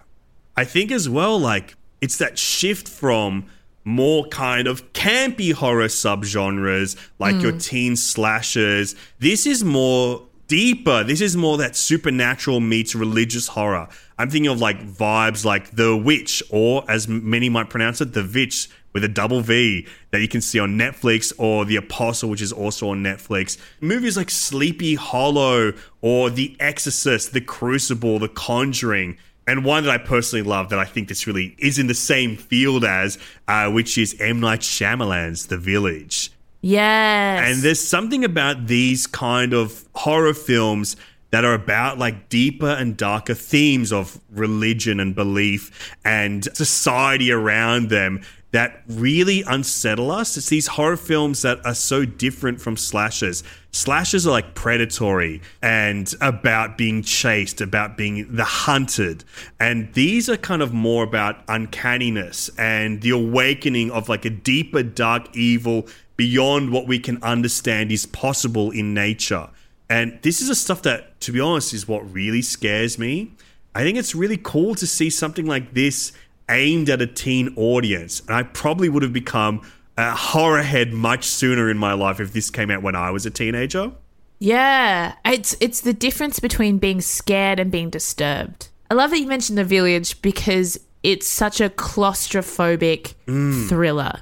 I 0.55 0.65
think 0.65 0.91
as 0.91 1.09
well, 1.09 1.39
like, 1.39 1.75
it's 1.99 2.17
that 2.17 2.37
shift 2.37 2.87
from 2.87 3.45
more 3.83 4.25
kind 4.27 4.67
of 4.67 4.93
campy 4.93 5.53
horror 5.53 5.87
subgenres, 5.87 6.95
like 7.19 7.41
your 7.41 7.53
hmm. 7.53 7.57
teen 7.57 7.95
slashers. 7.95 8.95
This 9.19 9.45
is 9.45 9.63
more 9.63 10.23
deeper. 10.47 11.03
This 11.03 11.21
is 11.21 11.37
more 11.37 11.57
that 11.57 11.75
supernatural 11.75 12.59
meets 12.59 12.93
religious 12.93 13.47
horror. 13.47 13.87
I'm 14.17 14.29
thinking 14.29 14.51
of 14.51 14.59
like 14.59 14.85
vibes 14.85 15.45
like 15.45 15.71
The 15.71 15.95
Witch, 15.95 16.43
or 16.49 16.83
as 16.89 17.07
many 17.07 17.49
might 17.49 17.69
pronounce 17.69 18.01
it, 18.01 18.13
The 18.13 18.21
Vitch 18.21 18.69
with 18.93 19.03
a 19.05 19.07
double 19.07 19.39
V 19.39 19.87
that 20.11 20.19
you 20.19 20.27
can 20.27 20.41
see 20.41 20.59
on 20.59 20.71
Netflix, 20.71 21.31
or 21.37 21.63
The 21.63 21.77
Apostle, 21.77 22.29
which 22.29 22.41
is 22.41 22.51
also 22.51 22.89
on 22.89 23.01
Netflix. 23.01 23.57
Movies 23.79 24.17
like 24.17 24.29
Sleepy 24.29 24.95
Hollow, 24.95 25.73
or 26.01 26.29
The 26.29 26.57
Exorcist, 26.59 27.33
The 27.33 27.41
Crucible, 27.41 28.19
The 28.19 28.27
Conjuring. 28.27 29.17
And 29.47 29.65
one 29.65 29.83
that 29.83 29.91
I 29.91 29.97
personally 29.97 30.43
love 30.43 30.69
that 30.69 30.79
I 30.79 30.85
think 30.85 31.07
this 31.07 31.25
really 31.25 31.55
is 31.57 31.79
in 31.79 31.87
the 31.87 31.95
same 31.95 32.37
field 32.37 32.85
as, 32.85 33.17
uh, 33.47 33.69
which 33.71 33.97
is 33.97 34.15
M. 34.19 34.39
Night 34.39 34.61
Shyamalan's 34.61 35.47
The 35.47 35.57
Village. 35.57 36.31
Yes. 36.61 37.43
And 37.43 37.63
there's 37.63 37.85
something 37.85 38.23
about 38.23 38.67
these 38.67 39.07
kind 39.07 39.53
of 39.53 39.85
horror 39.95 40.33
films 40.35 40.95
that 41.31 41.43
are 41.45 41.53
about 41.53 41.97
like 41.97 42.29
deeper 42.29 42.69
and 42.69 42.95
darker 42.95 43.33
themes 43.33 43.91
of 43.91 44.19
religion 44.29 44.99
and 44.99 45.15
belief 45.15 45.95
and 46.05 46.43
society 46.55 47.31
around 47.31 47.89
them 47.89 48.21
that 48.51 48.81
really 48.87 49.43
unsettle 49.43 50.11
us. 50.11 50.35
It's 50.37 50.49
these 50.49 50.67
horror 50.67 50.97
films 50.97 51.41
that 51.41 51.65
are 51.65 51.73
so 51.73 52.05
different 52.05 52.59
from 52.59 52.75
slashers. 52.77 53.43
Slashers 53.71 54.27
are 54.27 54.31
like 54.31 54.55
predatory 54.55 55.41
and 55.61 56.13
about 56.19 56.77
being 56.77 57.01
chased, 57.01 57.61
about 57.61 57.95
being 57.95 58.35
the 58.35 58.43
hunted. 58.43 59.23
And 59.59 59.93
these 59.93 60.29
are 60.29 60.37
kind 60.37 60.61
of 60.61 60.73
more 60.73 61.03
about 61.03 61.45
uncanniness 61.47 62.49
and 62.57 63.01
the 63.01 63.11
awakening 63.11 63.91
of 63.91 64.09
like 64.09 64.25
a 64.25 64.29
deeper, 64.29 64.83
dark 64.83 65.35
evil 65.35 65.87
beyond 66.17 66.71
what 66.71 66.87
we 66.87 66.99
can 66.99 67.23
understand 67.23 67.91
is 67.91 68.05
possible 68.05 68.69
in 68.71 68.93
nature. 68.93 69.49
And 69.89 70.19
this 70.21 70.41
is 70.41 70.49
a 70.49 70.55
stuff 70.55 70.81
that, 70.83 71.19
to 71.21 71.31
be 71.31 71.39
honest, 71.39 71.73
is 71.73 71.87
what 71.87 72.13
really 72.13 72.41
scares 72.41 72.99
me. 72.99 73.31
I 73.73 73.83
think 73.83 73.97
it's 73.97 74.13
really 74.13 74.37
cool 74.37 74.75
to 74.75 74.85
see 74.85 75.09
something 75.09 75.45
like 75.45 75.73
this 75.73 76.11
aimed 76.51 76.89
at 76.89 77.01
a 77.01 77.07
teen 77.07 77.53
audience. 77.55 78.19
And 78.21 78.35
I 78.35 78.43
probably 78.43 78.89
would 78.89 79.03
have 79.03 79.13
become 79.13 79.61
a 79.97 80.15
horror 80.15 80.61
head 80.61 80.93
much 80.93 81.25
sooner 81.25 81.69
in 81.69 81.77
my 81.77 81.93
life 81.93 82.19
if 82.19 82.33
this 82.33 82.49
came 82.49 82.71
out 82.71 82.81
when 82.83 82.95
I 82.95 83.11
was 83.11 83.25
a 83.25 83.31
teenager. 83.31 83.91
Yeah, 84.39 85.13
it's 85.23 85.55
it's 85.59 85.81
the 85.81 85.93
difference 85.93 86.39
between 86.39 86.79
being 86.79 87.01
scared 87.01 87.59
and 87.59 87.71
being 87.71 87.91
disturbed. 87.91 88.69
I 88.89 88.95
love 88.95 89.11
that 89.11 89.19
you 89.19 89.27
mentioned 89.27 89.57
the 89.57 89.63
village 89.63 90.21
because 90.21 90.79
it's 91.03 91.27
such 91.27 91.61
a 91.61 91.69
claustrophobic 91.69 93.13
mm. 93.27 93.69
thriller. 93.69 94.21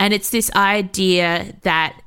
And 0.00 0.14
it's 0.14 0.30
this 0.30 0.50
idea 0.54 1.54
that 1.62 2.00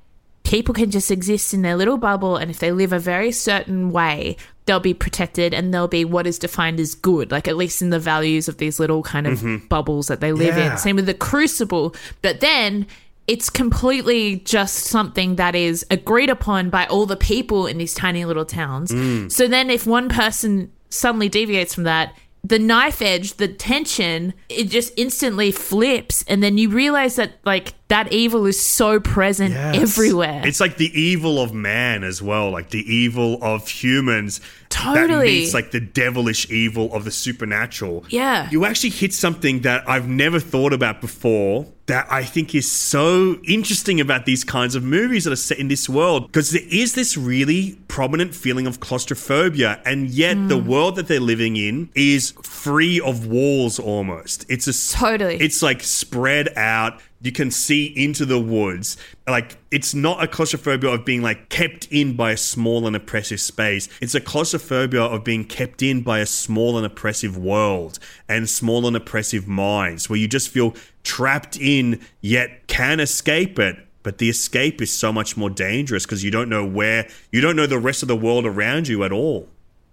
people 0.51 0.73
can 0.75 0.91
just 0.91 1.09
exist 1.09 1.53
in 1.53 1.61
their 1.61 1.77
little 1.77 1.97
bubble 1.97 2.35
and 2.35 2.51
if 2.51 2.59
they 2.59 2.73
live 2.73 2.91
a 2.91 2.99
very 2.99 3.31
certain 3.31 3.89
way, 3.89 4.35
they'll 4.65 4.81
be 4.81 4.93
protected 4.93 5.53
and 5.53 5.73
they'll 5.73 5.87
be 5.87 6.03
what 6.03 6.27
is 6.27 6.37
defined 6.37 6.77
as 6.77 6.93
good, 6.93 7.31
like 7.31 7.47
at 7.47 7.55
least 7.55 7.81
in 7.81 7.89
the 7.89 7.97
values 7.97 8.49
of 8.49 8.57
these 8.57 8.77
little 8.77 9.01
kind 9.01 9.27
of 9.27 9.39
mm-hmm. 9.39 9.65
bubbles 9.67 10.07
that 10.07 10.19
they 10.19 10.33
live 10.33 10.57
Yeah. 10.57 10.73
in. 10.73 10.77
Same 10.77 10.97
with 10.97 11.05
the 11.05 11.13
crucible. 11.13 11.95
But 12.21 12.41
then 12.41 12.85
it's 13.27 13.49
completely 13.49 14.39
just 14.39 14.75
something 14.75 15.37
that 15.37 15.55
is 15.55 15.85
agreed 15.89 16.29
upon 16.29 16.69
by 16.69 16.85
all 16.87 17.05
the 17.05 17.15
people 17.15 17.65
in 17.65 17.77
these 17.77 17.93
tiny 17.93 18.25
little 18.25 18.43
towns. 18.43 18.91
Mm. 18.91 19.31
So 19.31 19.47
then 19.47 19.69
if 19.69 19.87
one 19.87 20.09
person 20.09 20.69
suddenly 20.89 21.29
deviates 21.29 21.73
from 21.73 21.85
that, 21.85 22.13
the 22.43 22.59
knife 22.59 23.01
edge, 23.01 23.35
the 23.35 23.47
tension, 23.47 24.33
it 24.49 24.65
just 24.65 24.91
instantly 24.97 25.51
flips. 25.51 26.25
And 26.27 26.43
then 26.43 26.57
you 26.57 26.69
realize 26.69 27.15
that, 27.15 27.33
like, 27.45 27.73
that 27.91 28.13
evil 28.13 28.45
is 28.45 28.57
so 28.57 29.01
present 29.01 29.53
Yes. 29.53 29.75
everywhere. 29.75 30.41
It's 30.45 30.61
like 30.61 30.77
the 30.77 30.97
evil 30.99 31.41
of 31.41 31.53
man 31.53 32.05
as 32.05 32.21
well, 32.21 32.49
like 32.49 32.69
the 32.69 32.89
evil 32.91 33.37
of 33.41 33.67
humans. 33.67 34.39
Totally. 34.69 35.43
It's 35.43 35.53
like 35.53 35.71
the 35.71 35.81
devilish 35.81 36.49
evil 36.49 36.93
of 36.93 37.03
the 37.03 37.11
supernatural. 37.11 38.05
Yeah. 38.07 38.47
You 38.49 38.63
actually 38.63 38.91
hit 38.91 39.13
something 39.13 39.61
that 39.61 39.87
I've 39.89 40.07
never 40.07 40.39
thought 40.39 40.71
about 40.71 41.01
before 41.01 41.67
that 41.87 42.07
I 42.09 42.23
think 42.23 42.55
is 42.55 42.71
so 42.71 43.37
interesting 43.45 43.99
about 43.99 44.25
these 44.25 44.45
kinds 44.45 44.75
of 44.75 44.83
movies 44.83 45.25
that 45.25 45.33
are 45.33 45.35
set 45.35 45.59
in 45.59 45.67
this 45.67 45.89
world 45.89 46.27
because 46.27 46.51
there 46.51 46.61
is 46.69 46.93
this 46.93 47.17
really 47.17 47.77
prominent 47.89 48.33
feeling 48.33 48.65
of 48.65 48.79
claustrophobia 48.79 49.81
and 49.83 50.09
yet 50.09 50.35
the 50.47 50.57
hmm. 50.57 50.69
world 50.69 50.95
that 50.95 51.09
they're 51.09 51.19
living 51.19 51.57
in 51.57 51.89
is 51.93 52.31
free 52.43 53.01
of 53.01 53.27
walls 53.27 53.77
almost. 53.77 54.45
It's 54.47 54.67
a 54.67 54.97
Totally. 54.97 55.35
it's 55.35 55.61
like 55.61 55.83
spread 55.83 56.55
out. 56.55 57.01
You 57.21 57.31
can 57.31 57.51
see 57.51 57.85
into 57.85 58.25
the 58.25 58.39
woods. 58.39 58.97
Like 59.27 59.57
it's 59.69 59.93
not 59.93 60.23
a 60.23 60.27
claustrophobia 60.27 60.89
of 60.89 61.05
being 61.05 61.21
like 61.21 61.49
kept 61.49 61.87
in 61.91 62.15
by 62.15 62.31
a 62.31 62.37
small 62.37 62.87
and 62.87 62.95
oppressive 62.95 63.39
space. 63.39 63.87
It's 64.01 64.15
a 64.15 64.21
claustrophobia 64.21 65.01
of 65.01 65.23
being 65.23 65.45
kept 65.45 65.81
in 65.81 66.01
by 66.01 66.19
a 66.19 66.25
small 66.25 66.77
and 66.77 66.85
oppressive 66.85 67.37
world 67.37 67.99
and 68.27 68.49
small 68.49 68.87
and 68.87 68.95
oppressive 68.95 69.47
minds 69.47 70.09
where 70.09 70.17
you 70.17 70.27
just 70.27 70.49
feel 70.49 70.73
trapped 71.03 71.57
in 71.57 72.01
yet 72.21 72.67
can 72.67 72.99
escape 72.99 73.59
it. 73.59 73.77
But 74.03 74.17
the 74.17 74.29
escape 74.29 74.81
is 74.81 74.91
so 74.91 75.13
much 75.13 75.37
more 75.37 75.51
dangerous 75.51 76.05
because 76.05 76.23
you 76.23 76.31
don't 76.31 76.49
know 76.49 76.65
where, 76.65 77.07
you 77.31 77.39
don't 77.39 77.55
know 77.55 77.67
the 77.67 77.77
rest 77.77 78.01
of 78.01 78.07
the 78.07 78.15
world 78.15 78.47
around 78.47 78.87
you 78.87 79.03
at 79.03 79.11
all. 79.11 79.47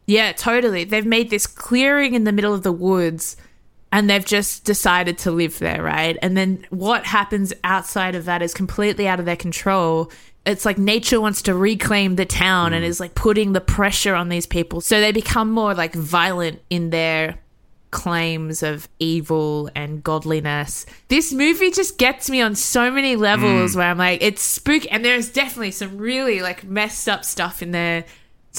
Yeah, 0.06 0.32
totally. 0.32 0.84
They've 0.84 1.04
made 1.04 1.28
this 1.28 1.46
clearing 1.46 2.14
in 2.14 2.24
the 2.24 2.32
middle 2.32 2.54
of 2.54 2.62
the 2.62 2.72
woods 2.72 3.36
and 3.90 4.08
they've 4.08 4.24
just 4.24 4.64
decided 4.64 5.18
to 5.18 5.30
live 5.30 5.58
there, 5.58 5.82
right? 5.82 6.18
And 6.20 6.36
then 6.36 6.66
what 6.70 7.04
happens 7.06 7.52
outside 7.64 8.14
of 8.14 8.26
that 8.26 8.42
is 8.42 8.52
completely 8.52 9.08
out 9.08 9.18
of 9.18 9.26
their 9.26 9.36
control. 9.36 10.10
It's 10.44 10.64
like 10.64 10.78
nature 10.78 11.20
wants 11.20 11.42
to 11.42 11.54
reclaim 11.54 12.16
the 12.16 12.26
town 12.26 12.72
and 12.72 12.84
mm. 12.84 12.88
is 12.88 13.00
like 13.00 13.14
putting 13.14 13.52
the 13.52 13.60
pressure 13.60 14.14
on 14.14 14.28
these 14.28 14.46
people. 14.46 14.80
So 14.80 15.00
they 15.00 15.12
become 15.12 15.50
more 15.50 15.74
like 15.74 15.94
violent 15.94 16.60
in 16.70 16.90
their 16.90 17.38
claims 17.90 18.62
of 18.62 18.86
evil 18.98 19.70
and 19.74 20.04
godliness. 20.04 20.84
This 21.08 21.32
movie 21.32 21.70
just 21.70 21.96
gets 21.96 22.28
me 22.28 22.42
on 22.42 22.54
so 22.54 22.90
many 22.90 23.16
levels 23.16 23.72
mm. 23.72 23.76
where 23.76 23.88
I'm 23.88 23.98
like, 23.98 24.22
it's 24.22 24.42
spooky. 24.42 24.90
And 24.90 25.04
there's 25.04 25.30
definitely 25.30 25.70
some 25.70 25.96
really 25.96 26.40
like 26.40 26.64
messed 26.64 27.08
up 27.08 27.24
stuff 27.24 27.62
in 27.62 27.70
there 27.70 28.04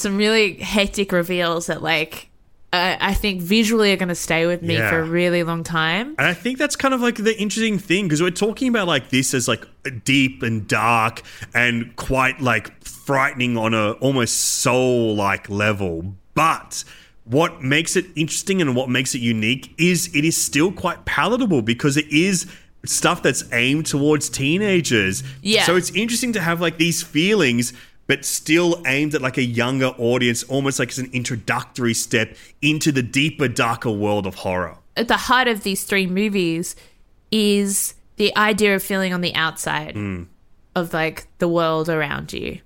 some 0.00 0.16
really 0.16 0.54
hectic 0.54 1.12
reveals 1.12 1.66
that 1.66 1.82
like 1.82 2.29
uh, 2.72 2.96
I 3.00 3.14
think 3.14 3.42
visually 3.42 3.92
are 3.92 3.96
going 3.96 4.10
to 4.10 4.14
stay 4.14 4.46
with 4.46 4.62
me 4.62 4.74
Yeah. 4.76 4.90
for 4.90 5.00
a 5.00 5.04
really 5.04 5.42
long 5.42 5.64
time. 5.64 6.14
And 6.18 6.26
I 6.26 6.34
think 6.34 6.58
that's 6.58 6.76
kind 6.76 6.94
of 6.94 7.00
like 7.00 7.16
the 7.16 7.36
interesting 7.40 7.78
thing 7.78 8.04
because 8.06 8.22
we're 8.22 8.30
talking 8.30 8.68
about 8.68 8.86
like 8.86 9.08
this 9.10 9.34
as 9.34 9.48
like 9.48 9.66
deep 10.04 10.42
and 10.42 10.68
dark 10.68 11.22
and 11.52 11.94
quite 11.96 12.40
like 12.40 12.84
frightening 12.84 13.56
on 13.58 13.74
a 13.74 13.92
almost 13.92 14.36
soul 14.36 15.16
like 15.16 15.50
level. 15.50 16.14
But 16.34 16.84
what 17.24 17.62
makes 17.62 17.96
it 17.96 18.06
interesting 18.16 18.60
and 18.60 18.76
what 18.76 18.88
makes 18.88 19.14
it 19.14 19.18
unique 19.20 19.74
is 19.78 20.14
it 20.14 20.24
is 20.24 20.36
still 20.40 20.70
quite 20.70 21.04
palatable 21.04 21.62
because 21.62 21.96
it 21.96 22.06
is 22.08 22.46
stuff 22.86 23.22
that's 23.22 23.44
aimed 23.52 23.86
towards 23.86 24.28
teenagers. 24.30 25.22
Yeah. 25.42 25.64
So 25.64 25.76
it's 25.76 25.90
interesting 25.90 26.32
to 26.34 26.40
have 26.40 26.60
like 26.60 26.78
these 26.78 27.02
feelings 27.02 27.72
but 28.10 28.24
still 28.24 28.82
aimed 28.88 29.14
at 29.14 29.22
like 29.22 29.38
a 29.38 29.44
younger 29.44 29.86
audience 29.96 30.42
almost 30.42 30.80
like 30.80 30.88
as 30.88 30.98
an 30.98 31.08
introductory 31.12 31.94
step 31.94 32.36
into 32.60 32.90
the 32.90 33.04
deeper 33.04 33.46
darker 33.46 33.92
world 33.92 34.26
of 34.26 34.34
horror. 34.34 34.76
At 34.96 35.06
the 35.06 35.16
heart 35.16 35.46
of 35.46 35.62
these 35.62 35.84
three 35.84 36.08
movies 36.08 36.74
is 37.30 37.94
the 38.16 38.36
idea 38.36 38.74
of 38.74 38.82
feeling 38.82 39.14
on 39.14 39.20
the 39.20 39.32
outside 39.36 39.94
hmm. 39.94 40.24
of 40.74 40.92
like 40.92 41.28
the 41.38 41.46
world 41.46 41.88
around 41.88 42.32
you. 42.32 42.58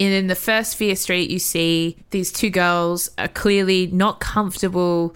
And 0.00 0.14
in 0.14 0.28
the 0.28 0.34
first 0.34 0.76
Fear 0.76 0.96
Street, 0.96 1.28
you 1.28 1.40
see 1.40 1.98
these 2.08 2.32
two 2.32 2.48
girls 2.48 3.10
are 3.18 3.28
clearly 3.28 3.88
not 3.88 4.18
comfortable 4.18 5.14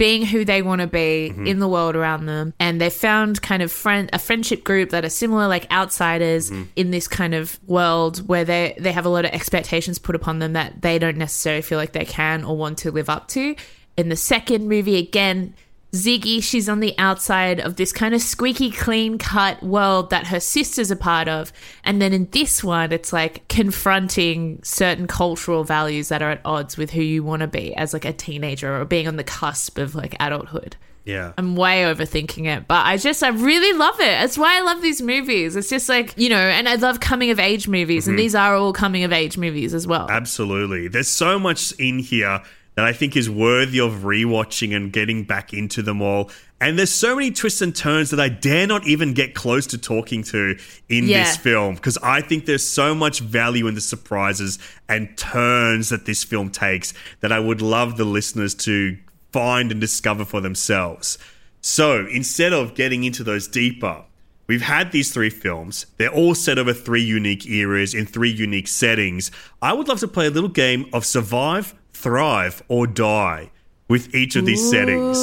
being 0.00 0.24
who 0.24 0.46
they 0.46 0.62
want 0.62 0.80
to 0.80 0.86
be 0.86 1.28
mm-hmm. 1.30 1.46
in 1.46 1.58
the 1.58 1.68
world 1.68 1.94
around 1.94 2.24
them. 2.24 2.54
And 2.58 2.80
they've 2.80 2.90
found 2.90 3.42
kind 3.42 3.62
of 3.62 3.70
friend 3.70 4.08
a 4.14 4.18
friendship 4.18 4.64
group 4.64 4.88
that 4.90 5.04
are 5.04 5.10
similar 5.10 5.46
like 5.46 5.70
outsiders 5.70 6.50
mm-hmm. 6.50 6.62
in 6.74 6.90
this 6.90 7.06
kind 7.06 7.34
of 7.34 7.60
world 7.66 8.26
where 8.26 8.46
they 8.46 8.74
they 8.78 8.92
have 8.92 9.04
a 9.04 9.10
lot 9.10 9.26
of 9.26 9.32
expectations 9.32 9.98
put 9.98 10.16
upon 10.16 10.38
them 10.38 10.54
that 10.54 10.80
they 10.80 10.98
don't 10.98 11.18
necessarily 11.18 11.60
feel 11.60 11.76
like 11.76 11.92
they 11.92 12.06
can 12.06 12.44
or 12.44 12.56
want 12.56 12.78
to 12.78 12.90
live 12.90 13.10
up 13.10 13.28
to. 13.28 13.54
In 13.98 14.08
the 14.08 14.16
second 14.16 14.70
movie 14.70 14.96
again 14.96 15.54
Ziggy, 15.92 16.42
she's 16.42 16.68
on 16.68 16.80
the 16.80 16.94
outside 16.98 17.58
of 17.58 17.76
this 17.76 17.92
kind 17.92 18.14
of 18.14 18.22
squeaky 18.22 18.70
clean 18.70 19.18
cut 19.18 19.60
world 19.62 20.10
that 20.10 20.28
her 20.28 20.38
sister's 20.38 20.90
a 20.90 20.96
part 20.96 21.26
of. 21.26 21.52
And 21.82 22.00
then 22.00 22.12
in 22.12 22.28
this 22.30 22.62
one, 22.62 22.92
it's 22.92 23.12
like 23.12 23.48
confronting 23.48 24.60
certain 24.62 25.08
cultural 25.08 25.64
values 25.64 26.08
that 26.08 26.22
are 26.22 26.30
at 26.30 26.40
odds 26.44 26.76
with 26.76 26.90
who 26.90 27.02
you 27.02 27.24
want 27.24 27.40
to 27.40 27.48
be 27.48 27.74
as 27.74 27.92
like 27.92 28.04
a 28.04 28.12
teenager 28.12 28.80
or 28.80 28.84
being 28.84 29.08
on 29.08 29.16
the 29.16 29.24
cusp 29.24 29.78
of 29.78 29.96
like 29.96 30.14
adulthood. 30.20 30.76
Yeah. 31.04 31.32
I'm 31.38 31.56
way 31.56 31.82
overthinking 31.82 32.46
it, 32.46 32.68
but 32.68 32.86
I 32.86 32.96
just, 32.96 33.22
I 33.22 33.28
really 33.28 33.76
love 33.76 33.98
it. 33.98 34.04
That's 34.04 34.38
why 34.38 34.58
I 34.58 34.60
love 34.60 34.82
these 34.82 35.02
movies. 35.02 35.56
It's 35.56 35.70
just 35.70 35.88
like, 35.88 36.14
you 36.16 36.28
know, 36.28 36.36
and 36.36 36.68
I 36.68 36.74
love 36.76 37.00
coming 37.00 37.30
of 37.30 37.40
age 37.40 37.66
movies, 37.66 38.06
and 38.06 38.14
mm-hmm. 38.14 38.22
these 38.22 38.34
are 38.34 38.54
all 38.54 38.72
coming 38.72 39.02
of 39.02 39.12
age 39.12 39.38
movies 39.38 39.74
as 39.74 39.86
well. 39.86 40.08
Absolutely. 40.10 40.88
There's 40.88 41.08
so 41.08 41.38
much 41.38 41.72
in 41.72 41.98
here 41.98 42.42
that 42.80 42.86
I 42.88 42.94
think 42.94 43.14
is 43.14 43.28
worthy 43.28 43.78
of 43.78 43.92
rewatching 44.04 44.74
and 44.74 44.90
getting 44.90 45.24
back 45.24 45.52
into 45.52 45.82
them 45.82 46.00
all. 46.00 46.30
And 46.62 46.78
there's 46.78 46.90
so 46.90 47.14
many 47.14 47.30
twists 47.30 47.60
and 47.60 47.76
turns 47.76 48.08
that 48.08 48.18
I 48.18 48.30
dare 48.30 48.66
not 48.66 48.86
even 48.86 49.12
get 49.12 49.34
close 49.34 49.66
to 49.66 49.76
talking 49.76 50.22
to 50.24 50.56
in 50.88 51.06
Yeah. 51.06 51.24
this 51.24 51.36
film 51.36 51.74
because 51.74 51.98
I 52.02 52.22
think 52.22 52.46
there's 52.46 52.66
so 52.66 52.94
much 52.94 53.20
value 53.20 53.66
in 53.66 53.74
the 53.74 53.82
surprises 53.82 54.58
and 54.88 55.14
turns 55.18 55.90
that 55.90 56.06
this 56.06 56.24
film 56.24 56.48
takes 56.48 56.94
that 57.20 57.32
I 57.32 57.38
would 57.38 57.60
love 57.60 57.98
the 57.98 58.06
listeners 58.06 58.54
to 58.54 58.96
find 59.30 59.70
and 59.70 59.78
discover 59.78 60.24
for 60.24 60.40
themselves. 60.40 61.18
So 61.60 62.06
instead 62.10 62.54
of 62.54 62.74
getting 62.74 63.04
into 63.04 63.22
those 63.22 63.46
deeper, 63.46 64.04
We've 64.46 64.62
had 64.62 64.90
these 64.90 65.12
three 65.12 65.30
films. 65.30 65.86
They're 65.96 66.08
all 66.12 66.34
set 66.34 66.58
over 66.58 66.72
three 66.72 67.02
unique 67.04 67.46
eras 67.48 67.94
in 67.94 68.04
three 68.04 68.30
unique 68.32 68.66
settings. 68.66 69.30
I 69.62 69.72
would 69.72 69.86
love 69.86 70.00
to 70.00 70.08
play 70.08 70.26
a 70.26 70.30
little 70.30 70.48
game 70.48 70.86
of 70.92 71.06
survive, 71.06 71.72
thrive, 72.02 72.62
or 72.68 72.86
die 72.86 73.50
with 73.88 74.14
each 74.14 74.36
of 74.36 74.46
these 74.46 74.70
settings. 74.70 75.18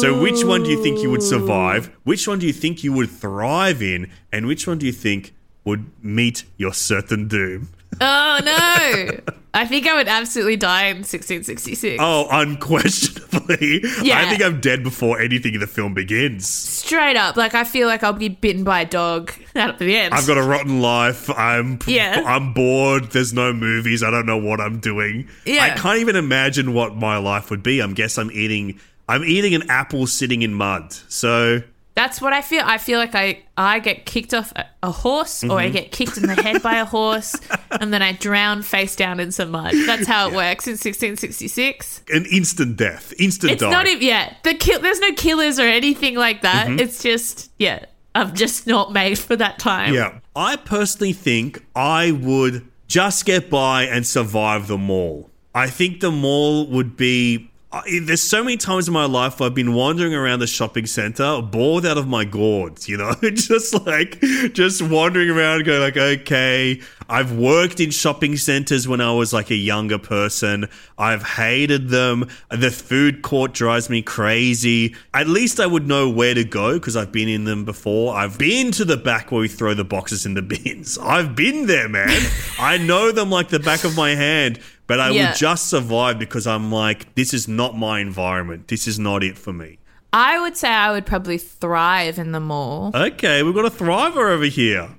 So, 0.00 0.20
which 0.20 0.44
one 0.44 0.62
do 0.62 0.70
you 0.70 0.82
think 0.82 1.02
you 1.02 1.10
would 1.10 1.22
survive? 1.22 1.86
Which 2.04 2.26
one 2.26 2.38
do 2.38 2.46
you 2.46 2.52
think 2.52 2.82
you 2.84 2.92
would 2.92 3.10
thrive 3.10 3.82
in? 3.82 4.10
And 4.32 4.46
which 4.46 4.66
one 4.66 4.78
do 4.78 4.86
you 4.86 4.92
think 4.92 5.34
would 5.64 5.90
meet 6.02 6.44
your 6.56 6.72
certain 6.72 7.28
doom? 7.28 7.68
Oh 8.00 8.40
no! 8.44 9.34
I 9.54 9.66
think 9.66 9.86
I 9.86 9.94
would 9.94 10.08
absolutely 10.08 10.56
die 10.56 10.84
in 10.86 10.98
1666. 10.98 11.98
Oh, 12.00 12.26
unquestionably. 12.30 13.82
Yeah. 14.02 14.20
I 14.20 14.30
think 14.30 14.42
I'm 14.42 14.60
dead 14.60 14.82
before 14.82 15.20
anything 15.20 15.52
in 15.54 15.60
the 15.60 15.66
film 15.66 15.92
begins. 15.92 16.48
Straight 16.48 17.16
up, 17.16 17.36
like 17.36 17.54
I 17.54 17.64
feel 17.64 17.86
like 17.86 18.02
I'll 18.02 18.14
be 18.14 18.30
bitten 18.30 18.64
by 18.64 18.80
a 18.80 18.86
dog 18.86 19.30
at 19.54 19.78
the 19.78 19.94
end. 19.94 20.14
I've 20.14 20.26
got 20.26 20.38
a 20.38 20.42
rotten 20.42 20.80
life. 20.80 21.28
I'm 21.30 21.78
Yeah. 21.86 22.22
I'm 22.26 22.54
bored. 22.54 23.10
There's 23.10 23.34
no 23.34 23.52
movies. 23.52 24.02
I 24.02 24.10
don't 24.10 24.24
know 24.26 24.38
what 24.38 24.60
I'm 24.60 24.80
doing. 24.80 25.28
Yeah. 25.44 25.64
I 25.64 25.70
can't 25.70 25.98
even 25.98 26.16
imagine 26.16 26.72
what 26.72 26.96
my 26.96 27.18
life 27.18 27.50
would 27.50 27.62
be. 27.62 27.80
I'm 27.80 27.92
guess 27.92 28.16
I'm 28.16 28.30
eating 28.30 28.80
I'm 29.08 29.24
eating 29.24 29.54
an 29.54 29.68
apple 29.68 30.06
sitting 30.06 30.40
in 30.40 30.54
mud. 30.54 30.92
So 31.08 31.62
That's 31.94 32.20
what 32.22 32.32
I 32.32 32.40
feel. 32.40 32.62
I 32.64 32.78
feel 32.78 32.98
like 32.98 33.14
I 33.14 33.42
I 33.56 33.78
get 33.78 34.06
kicked 34.06 34.32
off 34.32 34.50
a, 34.56 34.64
a 34.82 34.90
horse, 34.90 35.44
or 35.44 35.58
I 35.58 35.64
Mm-hmm. 35.66 35.72
get 35.74 35.92
kicked 35.92 36.16
in 36.16 36.22
the 36.26 36.34
head 36.42 36.62
by 36.62 36.76
a 36.76 36.86
horse, 36.86 37.36
and 37.80 37.92
then 37.92 38.00
I 38.00 38.12
drown 38.12 38.62
face 38.62 38.96
down 38.96 39.20
in 39.20 39.30
some 39.30 39.50
mud. 39.50 39.74
That's 39.86 40.06
how 40.06 40.28
it 40.28 40.34
works 40.34 40.66
in 40.66 40.72
1666. 40.72 42.02
an 42.12 42.24
instant 42.32 42.76
death. 42.76 43.12
Instant 43.18 43.52
It's 43.52 43.62
die. 43.62 43.70
not 43.70 43.86
even 43.86 44.02
yeah. 44.02 44.34
The 44.42 44.54
kill. 44.54 44.80
There's 44.80 45.00
no 45.00 45.12
killers 45.12 45.58
or 45.58 45.66
anything 45.66 46.14
like 46.16 46.42
that. 46.42 46.68
Mm-hmm. 46.68 46.80
It's 46.80 47.02
just 47.02 47.50
yeah. 47.58 47.84
I'm 48.14 48.34
just 48.34 48.66
not 48.66 48.92
made 48.92 49.18
for 49.18 49.36
that 49.36 49.58
time. 49.58 49.94
Yeah. 49.94 50.18
I 50.36 50.56
personally 50.56 51.14
think 51.14 51.64
I 51.74 52.12
would 52.12 52.66
just 52.86 53.24
get 53.24 53.48
by 53.48 53.84
and 53.84 54.06
survive 54.06 54.66
the 54.66 54.76
mall. 54.76 55.30
I 55.54 55.68
think 55.68 56.00
the 56.00 56.10
mall 56.10 56.66
would 56.68 56.96
be. 56.96 57.50
There's 57.86 58.22
so 58.22 58.44
many 58.44 58.58
times 58.58 58.86
in 58.86 58.92
my 58.92 59.06
life 59.06 59.40
I've 59.40 59.54
been 59.54 59.72
wandering 59.72 60.14
around 60.14 60.40
the 60.40 60.46
shopping 60.46 60.84
center, 60.84 61.40
bored 61.40 61.86
out 61.86 61.96
of 61.96 62.06
my 62.06 62.24
gourds, 62.24 62.86
you 62.86 62.98
know, 62.98 63.14
just 63.22 63.86
like 63.86 64.20
just 64.52 64.82
wandering 64.82 65.30
around, 65.30 65.64
going 65.64 65.80
like, 65.80 65.96
okay. 65.96 66.80
I've 67.08 67.32
worked 67.32 67.80
in 67.80 67.90
shopping 67.90 68.36
centers 68.36 68.88
when 68.88 69.00
I 69.00 69.12
was 69.12 69.32
like 69.32 69.50
a 69.50 69.54
younger 69.54 69.98
person. 69.98 70.68
I've 70.96 71.22
hated 71.22 71.88
them. 71.88 72.28
The 72.50 72.70
food 72.70 73.22
court 73.22 73.52
drives 73.52 73.90
me 73.90 74.00
crazy. 74.00 74.94
At 75.12 75.28
least 75.28 75.60
I 75.60 75.66
would 75.66 75.86
know 75.86 76.08
where 76.08 76.34
to 76.34 76.44
go 76.44 76.74
because 76.74 76.96
I've 76.96 77.12
been 77.12 77.28
in 77.28 77.44
them 77.44 77.64
before. 77.64 78.14
I've 78.14 78.38
been 78.38 78.70
to 78.72 78.84
the 78.84 78.96
back 78.96 79.30
where 79.30 79.42
we 79.42 79.48
throw 79.48 79.74
the 79.74 79.84
boxes 79.84 80.24
in 80.24 80.34
the 80.34 80.42
bins. 80.42 80.96
I've 81.02 81.36
been 81.36 81.66
there, 81.66 81.88
man. 81.88 82.20
I 82.58 82.78
know 82.78 83.12
them 83.12 83.30
like 83.30 83.48
the 83.48 83.60
back 83.60 83.84
of 83.84 83.96
my 83.96 84.14
hand, 84.14 84.58
but 84.86 85.00
I 85.00 85.10
Yeah. 85.10 85.28
would 85.30 85.36
just 85.36 85.68
survive 85.70 86.18
because 86.18 86.46
I'm 86.46 86.70
like, 86.72 87.14
this 87.14 87.32
is 87.34 87.48
not 87.48 87.76
my 87.76 88.00
environment. 88.00 88.68
This 88.68 88.86
is 88.86 88.98
not 88.98 89.22
it 89.22 89.38
for 89.38 89.52
me. 89.52 89.78
I 90.12 90.38
would 90.40 90.56
say 90.56 90.68
I 90.68 90.90
would 90.92 91.06
probably 91.06 91.38
thrive 91.38 92.18
in 92.18 92.32
the 92.32 92.40
mall. 92.40 92.90
Okay, 92.94 93.42
we've 93.42 93.54
got 93.54 93.64
a 93.64 93.70
thriver 93.70 94.30
over 94.30 94.44
here. 94.44 94.90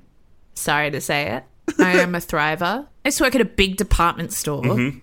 Sorry 0.56 0.90
to 0.92 1.00
say 1.02 1.28
it. 1.32 1.44
I 1.80 2.00
am 2.00 2.16
a 2.16 2.20
thriver. 2.20 2.86
I 3.06 3.08
used 3.08 3.20
to 3.20 3.24
work 3.26 3.36
at 3.36 3.42
a 3.42 3.46
big 3.46 3.78
department 3.78 4.34
store 4.34 4.64
Mm-hmm. 4.64 5.00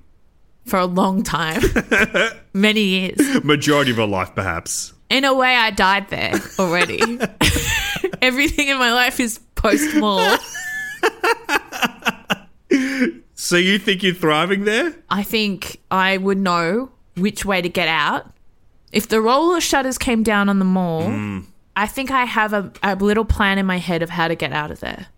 for 0.67 0.79
a 0.79 0.87
long 0.87 1.23
time, 1.23 1.63
many 2.53 2.81
years. 2.83 3.45
Majority 3.45 3.93
of 3.93 4.01
our 4.01 4.07
life, 4.07 4.35
perhaps. 4.35 4.93
In 5.11 5.25
a 5.25 5.35
way, 5.35 5.55
I 5.57 5.71
died 5.71 6.09
there 6.11 6.35
already. 6.59 7.01
Everything 8.23 8.69
in 8.69 8.79
my 8.79 8.93
life 8.93 9.19
is 9.21 9.39
post 9.55 9.95
mall. 9.97 10.37
So 13.51 13.57
you 13.57 13.81
think 13.81 14.05
you're 14.05 14.15
thriving 14.15 14.63
there? 14.63 14.95
I 15.11 15.25
think 15.25 15.81
I 15.91 16.19
would 16.19 16.39
know 16.39 16.93
which 17.17 17.45
way 17.45 17.61
to 17.61 17.69
get 17.69 17.89
out. 17.89 18.31
If 18.93 19.09
the 19.09 19.21
roller 19.21 19.61
shutters 19.61 19.99
came 19.99 20.23
down 20.23 20.49
on 20.49 20.61
the 20.61 20.65
mall, 20.65 21.03
Mm. 21.03 21.47
I 21.75 21.89
think 21.89 22.13
I 22.13 22.27
have 22.27 22.53
a, 22.53 22.73
a 22.85 22.95
little 22.95 23.25
plan 23.25 23.59
in 23.59 23.67
my 23.67 23.79
head 23.79 24.03
of 24.03 24.11
how 24.11 24.29
to 24.29 24.37
get 24.37 24.53
out 24.53 24.71
of 24.71 24.79
there. 24.79 25.09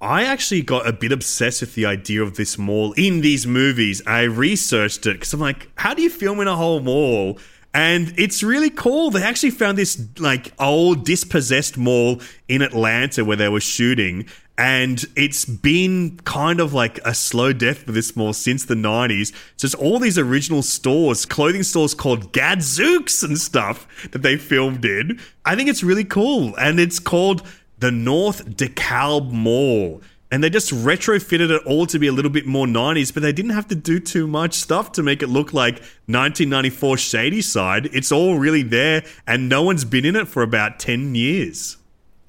I 0.00 0.24
actually 0.24 0.62
got 0.62 0.86
a 0.86 0.92
bit 0.94 1.12
obsessed 1.12 1.60
with 1.60 1.74
the 1.74 1.84
idea 1.84 2.22
of 2.22 2.36
this 2.36 2.56
mall 2.56 2.94
in 2.96 3.20
these 3.20 3.46
movies. 3.46 4.00
I 4.06 4.22
researched 4.22 5.04
it 5.04 5.12
because 5.12 5.34
I'm 5.34 5.40
like, 5.40 5.68
how 5.74 5.92
do 5.92 6.00
you 6.00 6.08
film 6.08 6.40
in 6.40 6.48
a 6.48 6.56
whole 6.56 6.80
mall? 6.80 7.38
And 7.74 8.14
it's 8.18 8.42
really 8.42 8.70
cool. 8.70 9.10
They 9.10 9.22
actually 9.22 9.50
found 9.50 9.76
this 9.76 10.02
like 10.18 10.52
old 10.58 11.04
dispossessed 11.04 11.76
mall 11.76 12.22
in 12.48 12.62
Atlanta 12.62 13.22
where 13.22 13.36
they 13.36 13.50
were 13.50 13.60
shooting. 13.60 14.26
And 14.58 15.04
it's 15.16 15.44
been 15.44 16.18
kind 16.24 16.60
of 16.60 16.74
like 16.74 16.98
a 17.04 17.14
slow 17.14 17.52
death 17.52 17.78
for 17.84 17.92
this 17.92 18.14
mall 18.14 18.32
since 18.32 18.64
the 18.64 18.74
90s. 18.74 19.32
So 19.56 19.64
it's 19.66 19.74
all 19.74 19.98
these 19.98 20.18
original 20.18 20.62
stores, 20.62 21.24
clothing 21.24 21.62
stores 21.62 21.94
called 21.94 22.32
Gadzooks 22.32 23.22
and 23.22 23.38
stuff 23.38 23.86
that 24.10 24.22
they 24.22 24.36
filmed 24.36 24.84
in. 24.84 25.18
I 25.44 25.56
think 25.56 25.68
it's 25.68 25.82
really 25.82 26.04
cool. 26.04 26.54
And 26.56 26.78
it's 26.78 26.98
called 26.98 27.46
the 27.78 27.90
North 27.90 28.46
DeKalb 28.46 29.32
Mall. 29.32 30.02
And 30.30 30.42
they 30.42 30.48
just 30.48 30.70
retrofitted 30.70 31.50
it 31.50 31.62
all 31.66 31.84
to 31.86 31.98
be 31.98 32.06
a 32.06 32.12
little 32.12 32.30
bit 32.30 32.46
more 32.46 32.66
90s, 32.66 33.12
but 33.12 33.22
they 33.22 33.32
didn't 33.32 33.50
have 33.50 33.68
to 33.68 33.74
do 33.74 34.00
too 34.00 34.26
much 34.26 34.54
stuff 34.54 34.92
to 34.92 35.02
make 35.02 35.22
it 35.22 35.26
look 35.26 35.52
like 35.52 35.74
1994 36.06 36.96
Shady 36.96 37.42
Side. 37.42 37.86
It's 37.92 38.10
all 38.10 38.38
really 38.38 38.62
there, 38.62 39.04
and 39.26 39.50
no 39.50 39.62
one's 39.62 39.84
been 39.84 40.06
in 40.06 40.16
it 40.16 40.28
for 40.28 40.42
about 40.42 40.78
10 40.78 41.14
years. 41.14 41.76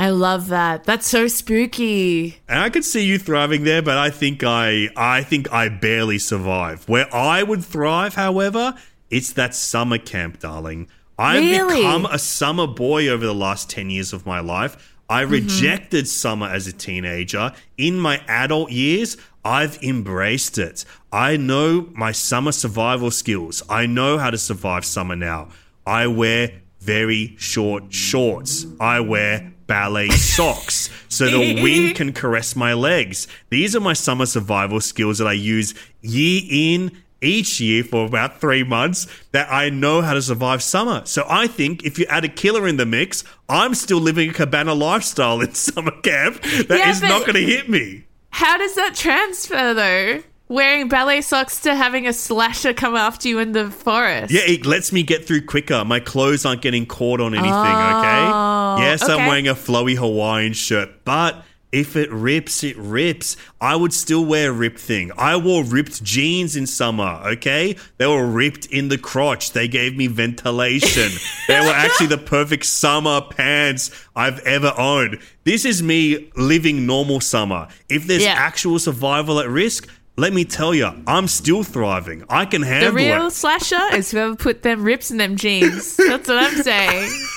I 0.04 0.10
love 0.10 0.50
that. 0.50 0.84
That's 0.84 1.08
so 1.08 1.30
spooky. 1.30 2.38
And 2.50 2.60
I 2.60 2.70
could 2.70 2.84
see 2.84 3.06
you 3.06 3.18
thriving 3.18 3.64
there, 3.64 3.82
but 3.82 3.98
I 3.98 4.10
think 4.10 4.44
I 4.44 4.90
I 4.98 5.24
think 5.24 5.54
I 5.54 5.70
barely 5.70 6.20
survive. 6.20 6.84
Where 6.90 7.08
I 7.16 7.42
would 7.42 7.64
thrive, 7.64 8.16
however, 8.16 8.76
it's 9.10 9.32
that 9.32 9.56
summer 9.56 9.98
camp, 9.98 10.42
darling. 10.42 10.90
I've 11.18 11.42
Really? 11.42 11.78
become 11.78 12.06
a 12.06 12.20
summer 12.20 12.68
boy 12.68 13.08
over 13.08 13.26
the 13.26 13.34
last 13.34 13.70
10 13.70 13.92
years 13.92 14.12
of 14.12 14.26
my 14.26 14.42
life. 14.42 14.94
I 15.10 15.24
mm-hmm. 15.24 15.32
rejected 15.32 16.10
summer 16.10 16.48
as 16.48 16.68
a 16.68 16.74
teenager. 16.74 17.54
In 17.78 17.98
my 17.98 18.22
adult 18.28 18.72
years, 18.72 19.16
I've 19.46 19.82
embraced 19.82 20.58
it. 20.58 20.84
I 21.14 21.38
know 21.38 21.88
my 21.94 22.12
summer 22.12 22.52
survival 22.52 23.10
skills. 23.10 23.64
I 23.70 23.86
know 23.86 24.18
how 24.18 24.32
to 24.32 24.38
survive 24.38 24.84
summer 24.84 25.16
now. 25.16 25.48
I 25.86 26.08
wear 26.08 26.52
very 26.82 27.36
short 27.38 27.94
shorts. 27.94 28.66
I 28.82 29.00
wear 29.00 29.53
ballet 29.68 30.10
socks 30.10 30.90
so 31.10 31.30
the 31.30 31.62
wind 31.62 31.96
can 31.96 32.14
caress 32.14 32.56
my 32.56 32.74
legs. 32.74 33.28
These 33.50 33.76
are 33.76 33.80
my 33.80 33.94
summer 33.94 34.26
survival 34.26 34.82
skills 34.82 35.18
that 35.20 35.28
I 35.28 35.34
use 35.34 35.74
year 36.02 36.42
in 36.50 36.92
each 37.22 37.62
year 37.62 37.84
for 37.84 38.06
about 38.06 38.42
three 38.42 38.64
months 38.64 39.08
that 39.32 39.48
I 39.52 39.70
know 39.70 40.02
how 40.02 40.14
to 40.14 40.22
survive 40.22 40.62
summer. 40.62 41.04
So 41.06 41.26
I 41.30 41.48
think 41.48 41.84
if 41.84 41.98
you 41.98 42.06
add 42.10 42.26
a 42.26 42.30
killer 42.30 42.68
in 42.68 42.76
the 42.78 42.86
mix, 42.86 43.24
I'm 43.48 43.74
still 43.76 44.00
living 44.00 44.30
a 44.30 44.34
cabana 44.34 44.74
lifestyle 44.74 45.40
in 45.40 45.54
summer 45.54 45.92
camp 46.02 46.42
That 46.42 46.72
is 46.88 47.02
Yeah, 47.02 47.08
not 47.08 47.22
going 47.22 47.36
to 47.36 47.46
hit 47.46 47.70
me. 47.70 48.06
How 48.32 48.58
does 48.58 48.76
that 48.76 48.96
transfer 48.96 49.74
though? 49.74 50.24
Wearing 50.48 50.88
ballet 50.88 51.22
socks 51.22 51.60
to 51.62 51.76
having 51.76 52.08
a 52.08 52.14
slasher 52.14 52.74
come 52.74 52.96
after 52.96 53.28
you 53.28 53.40
in 53.40 53.52
the 53.54 53.70
forest. 53.72 54.32
Yeah, 54.34 54.42
it 54.42 54.66
lets 54.66 54.92
me 54.92 55.04
get 55.04 55.26
through 55.26 55.46
quicker. 55.46 55.84
My 55.86 56.00
clothes 56.00 56.46
aren't 56.46 56.62
getting 56.62 56.86
caught 56.86 57.20
on 57.22 57.34
anything, 57.34 57.52
Oh, 57.54 58.76
okay? 58.78 58.84
Yes, 58.86 59.04
I'm 59.08 59.28
wearing 59.28 59.48
a 59.48 59.56
flowy 59.56 59.96
Hawaiian 59.98 60.54
shirt, 60.54 61.04
but 61.06 61.44
if 61.72 61.96
it 61.96 62.12
rips, 62.12 62.64
it 62.64 62.78
rips. 62.78 63.36
I 63.60 63.76
would 63.76 63.94
still 63.94 64.24
wear 64.26 64.52
a 64.52 64.54
ripped 64.54 64.78
thing. 64.80 65.12
I 65.18 65.38
wore 65.38 65.64
ripped 65.64 66.04
jeans 66.04 66.56
in 66.56 66.68
summer, 66.68 67.20
okay? 67.26 67.76
They 67.98 68.06
were 68.06 68.28
ripped 68.28 68.68
in 68.68 68.90
the 68.90 68.98
crotch. 69.00 69.54
They 69.54 69.68
gave 69.68 69.98
me 69.98 70.06
ventilation. 70.06 71.10
they 71.48 71.60
were 71.60 71.74
actually 71.74 72.08
the 72.08 72.20
perfect 72.20 72.66
summer 72.66 73.22
pants 73.22 73.90
I've 74.16 74.38
ever 74.42 74.72
owned. 74.78 75.18
This 75.46 75.66
is 75.66 75.82
me 75.82 76.32
living 76.36 76.86
normal 76.86 77.22
summer. 77.22 77.68
If 77.90 78.06
there's 78.06 78.24
Yeah. 78.24 78.34
actual 78.38 78.78
survival 78.78 79.40
at 79.40 79.50
risk, 79.50 79.88
let 80.16 80.32
me 80.34 80.46
tell 80.46 80.76
you, 80.76 80.90
I'm 81.08 81.28
still 81.28 81.64
thriving. 81.64 82.24
I 82.30 82.46
can 82.46 82.62
handle 82.62 82.90
it. 82.90 82.92
The 82.92 82.96
real 82.96 83.28
it. 83.28 83.32
slasher 83.32 83.96
is 83.96 84.12
whoever 84.12 84.36
put 84.36 84.62
them 84.62 84.84
rips 84.84 85.10
in 85.10 85.18
them 85.18 85.36
jeans. 85.36 85.96
That's 85.98 86.28
what 86.28 86.38
I'm 86.38 86.64
saying. 86.64 87.12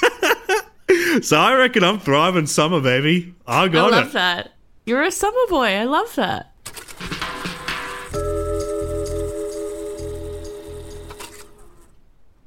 So 1.22 1.36
I 1.36 1.54
reckon 1.54 1.82
I'm 1.82 1.98
thriving 1.98 2.46
summer, 2.46 2.80
baby. 2.80 3.34
I 3.46 3.68
got 3.68 3.88
it. 3.88 3.94
I 3.94 3.96
love 3.96 4.08
it. 4.08 4.12
that. 4.12 4.52
You're 4.84 5.02
a 5.02 5.10
summer 5.10 5.36
boy. 5.48 5.74
I 5.74 5.84
love 5.84 6.14
that. 6.14 6.52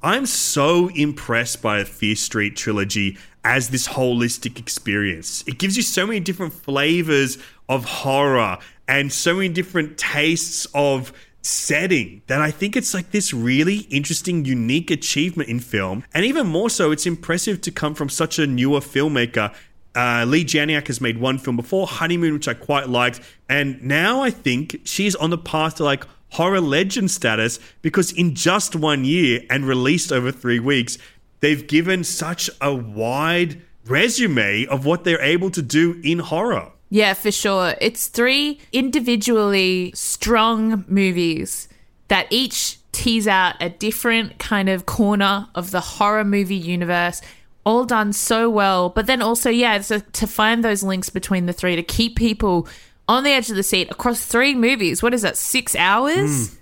I'm 0.02 0.26
so 0.26 0.88
impressed 0.90 1.62
by 1.62 1.80
the 1.80 1.86
Fear 1.86 2.16
Street 2.16 2.56
trilogy 2.56 3.18
as 3.44 3.70
this 3.70 3.88
holistic 3.88 4.58
experience. 4.58 5.44
It 5.48 5.58
gives 5.58 5.76
you 5.76 5.84
so 5.84 6.08
many 6.08 6.22
different 6.22 6.54
flavors 6.54 7.38
of 7.68 7.84
horror 7.84 8.58
and 8.90 9.14
so 9.14 9.36
many 9.36 9.50
different 9.50 10.00
tastes 10.00 10.66
of 10.74 11.14
setting 11.44 12.24
that 12.26 12.42
I 12.42 12.50
think 12.50 12.76
it's 12.76 12.94
like 12.94 13.12
this 13.12 13.32
really 13.32 13.82
interesting, 13.92 14.44
unique 14.46 14.90
achievement 14.90 15.48
in 15.48 15.60
film. 15.60 16.04
And 16.12 16.26
even 16.26 16.48
more 16.48 16.72
so, 16.72 16.92
it's 16.92 17.06
impressive 17.06 17.62
to 17.62 17.72
come 17.72 17.94
from 17.94 18.10
such 18.10 18.40
a 18.40 18.48
newer 18.48 18.80
filmmaker. 18.80 19.54
Uh, 19.96 20.26
Leigh 20.28 20.44
Janiak 20.44 20.88
has 20.88 21.00
made 21.00 21.20
one 21.20 21.38
film 21.38 21.56
before, 21.56 21.86
Honeymoon, 21.86 22.34
which 22.34 22.48
I 22.48 22.56
quite 22.56 22.90
liked. 22.90 23.22
And 23.48 23.82
now 23.84 24.22
I 24.22 24.32
think 24.32 24.82
she's 24.86 25.16
on 25.16 25.30
the 25.30 25.38
path 25.38 25.76
to 25.76 25.84
like 25.84 26.06
horror 26.32 26.60
legend 26.60 27.12
status 27.12 27.60
because 27.84 28.12
in 28.12 28.34
just 28.34 28.76
one 28.76 29.06
year 29.06 29.42
and 29.52 29.66
released 29.66 30.12
over 30.12 30.32
three 30.32 30.60
weeks, 30.60 30.98
they've 31.42 31.68
given 31.68 32.04
such 32.04 32.50
a 32.60 32.74
wide 32.74 33.62
resume 33.86 34.66
of 34.66 34.86
what 34.86 35.04
they're 35.04 35.22
able 35.22 35.52
to 35.52 35.62
do 35.62 36.02
in 36.04 36.20
horror. 36.20 36.72
Yeah, 36.90 37.14
for 37.14 37.32
sure. 37.32 37.76
It's 37.80 38.08
three 38.08 38.60
individually 38.72 39.92
strong 39.96 40.86
movies 40.88 41.68
that 42.08 42.28
each 42.30 42.78
tease 42.92 43.28
out 43.28 43.56
a 43.62 43.70
different 43.70 44.40
kind 44.40 44.68
of 44.68 44.86
corner 44.86 45.48
of 45.56 45.72
the 45.72 45.80
horror 45.80 46.24
movie 46.24 46.56
universe. 46.56 47.22
All 47.66 47.86
done 47.86 48.14
so 48.14 48.50
well, 48.50 48.90
but 48.90 49.06
then 49.06 49.22
also, 49.22 49.50
yeah, 49.50 49.80
so 49.82 50.00
to 50.00 50.26
find 50.26 50.64
those 50.64 50.82
links 50.82 51.10
between 51.10 51.46
the 51.46 51.54
three 51.54 51.76
to 51.76 51.84
keep 51.84 52.16
people 52.16 52.68
on 53.08 53.24
the 53.24 53.32
edge 53.32 53.50
of 53.50 53.56
the 53.56 53.64
seat 53.64 53.92
across 53.92 54.26
three 54.26 54.56
movies. 54.56 55.04
What 55.04 55.14
is 55.14 55.22
that? 55.22 55.38
Six 55.38 55.76
hours 55.76 56.50
hmm. 56.50 56.56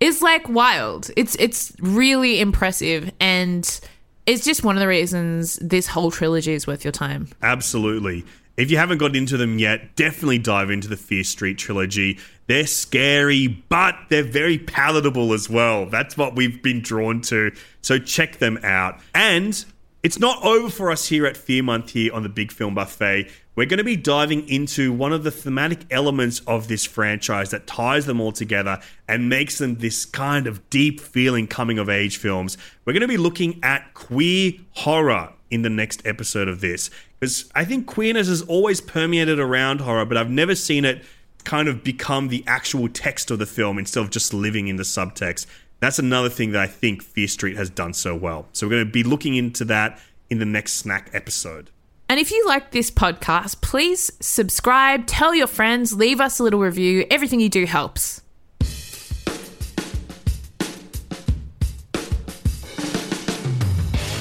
is 0.00 0.20
like 0.20 0.48
wild. 0.48 1.10
It's 1.16 1.36
it's 1.36 1.72
really 1.80 2.40
impressive, 2.40 3.12
and 3.20 3.80
it's 4.26 4.44
just 4.44 4.62
one 4.64 4.76
of 4.76 4.80
the 4.80 4.88
reasons 4.88 5.56
this 5.56 5.86
whole 5.86 6.10
trilogy 6.10 6.52
is 6.52 6.66
worth 6.66 6.84
your 6.84 6.92
time. 6.92 7.28
Absolutely. 7.42 8.24
If 8.56 8.70
you 8.70 8.76
haven't 8.76 8.98
got 8.98 9.16
into 9.16 9.36
them 9.36 9.58
yet, 9.58 9.96
definitely 9.96 10.38
dive 10.38 10.70
into 10.70 10.88
the 10.88 10.96
Fear 10.96 11.24
Street 11.24 11.56
trilogy. 11.56 12.18
They're 12.48 12.66
scary, 12.66 13.46
but 13.46 13.96
they're 14.10 14.22
very 14.22 14.58
palatable 14.58 15.32
as 15.32 15.48
well. 15.48 15.86
That's 15.86 16.16
what 16.18 16.36
we've 16.36 16.62
been 16.62 16.82
drawn 16.82 17.22
to. 17.22 17.52
So 17.80 17.98
check 17.98 18.38
them 18.38 18.58
out. 18.62 19.00
And 19.14 19.64
it's 20.02 20.18
not 20.18 20.44
over 20.44 20.68
for 20.68 20.90
us 20.90 21.06
here 21.06 21.24
at 21.26 21.36
Fear 21.36 21.62
Month 21.62 21.90
here 21.90 22.12
on 22.12 22.24
the 22.24 22.28
Big 22.28 22.52
Film 22.52 22.74
Buffet. 22.74 23.30
We're 23.54 23.66
going 23.66 23.78
to 23.78 23.84
be 23.84 23.96
diving 23.96 24.48
into 24.48 24.92
one 24.92 25.12
of 25.12 25.24
the 25.24 25.30
thematic 25.30 25.80
elements 25.90 26.40
of 26.40 26.68
this 26.68 26.84
franchise 26.84 27.50
that 27.50 27.66
ties 27.66 28.04
them 28.04 28.20
all 28.20 28.32
together 28.32 28.80
and 29.06 29.28
makes 29.28 29.58
them 29.58 29.76
this 29.76 30.04
kind 30.04 30.46
of 30.46 30.68
deep 30.70 31.00
feeling 31.00 31.46
coming 31.46 31.78
of 31.78 31.88
age 31.88 32.16
films. 32.16 32.58
We're 32.84 32.94
going 32.94 33.02
to 33.02 33.08
be 33.08 33.16
looking 33.16 33.60
at 33.62 33.94
queer 33.94 34.52
horror 34.72 35.32
in 35.50 35.62
the 35.62 35.70
next 35.70 36.04
episode 36.06 36.48
of 36.48 36.60
this 36.60 36.90
because 37.22 37.48
I 37.54 37.64
think 37.64 37.86
queerness 37.86 38.26
has 38.26 38.42
always 38.42 38.80
permeated 38.80 39.38
around 39.38 39.80
horror, 39.80 40.04
but 40.04 40.16
I've 40.16 40.28
never 40.28 40.56
seen 40.56 40.84
it 40.84 41.04
kind 41.44 41.68
of 41.68 41.84
become 41.84 42.26
the 42.26 42.42
actual 42.48 42.88
text 42.88 43.30
of 43.30 43.38
the 43.38 43.46
film 43.46 43.78
instead 43.78 44.02
of 44.02 44.10
just 44.10 44.34
living 44.34 44.66
in 44.66 44.74
the 44.74 44.82
subtext. 44.82 45.46
That's 45.78 46.00
another 46.00 46.28
thing 46.28 46.50
that 46.50 46.60
I 46.60 46.66
think 46.66 47.00
Fear 47.00 47.28
Street 47.28 47.56
has 47.56 47.70
done 47.70 47.94
so 47.94 48.16
well. 48.16 48.48
So 48.52 48.66
we're 48.66 48.72
going 48.72 48.86
to 48.86 48.90
be 48.90 49.04
looking 49.04 49.36
into 49.36 49.64
that 49.66 50.00
in 50.30 50.40
the 50.40 50.44
next 50.44 50.72
snack 50.72 51.10
episode. 51.12 51.70
And 52.08 52.18
if 52.18 52.32
you 52.32 52.44
like 52.48 52.72
this 52.72 52.90
podcast, 52.90 53.60
please 53.60 54.10
subscribe, 54.18 55.06
tell 55.06 55.32
your 55.32 55.46
friends, 55.46 55.92
leave 55.92 56.20
us 56.20 56.40
a 56.40 56.42
little 56.42 56.58
review. 56.58 57.06
Everything 57.08 57.38
you 57.38 57.48
do 57.48 57.66
helps. 57.66 58.21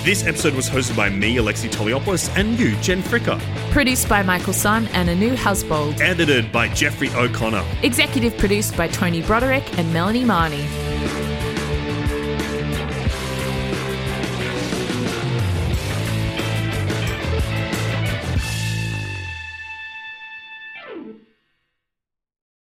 This 0.04 0.26
episode 0.26 0.56
was 0.56 0.68
hosted 0.68 0.98
by 0.98 1.10
me, 1.10 1.36
Alexi 1.36 1.70
Toliopoulos, 1.70 2.36
and 2.36 2.58
you, 2.60 2.76
Jen 2.78 3.04
Fricker. 3.04 3.40
Produced 3.70 4.10
by 4.10 4.24
Michael 4.24 4.52
Sun 4.52 4.88
and 4.94 5.08
Anu 5.12 5.36
Husbold. 5.36 6.02
Edited 6.02 6.52
by 6.52 6.70
Jeffrey 6.70 7.10
O'Connor. 7.12 7.64
Executive 7.84 8.36
produced 8.36 8.76
by 8.76 8.88
Tony 8.88 9.22
Broderick 9.22 9.78
and 9.78 9.94
Melanie 9.94 10.24
Marnie. 10.24 10.91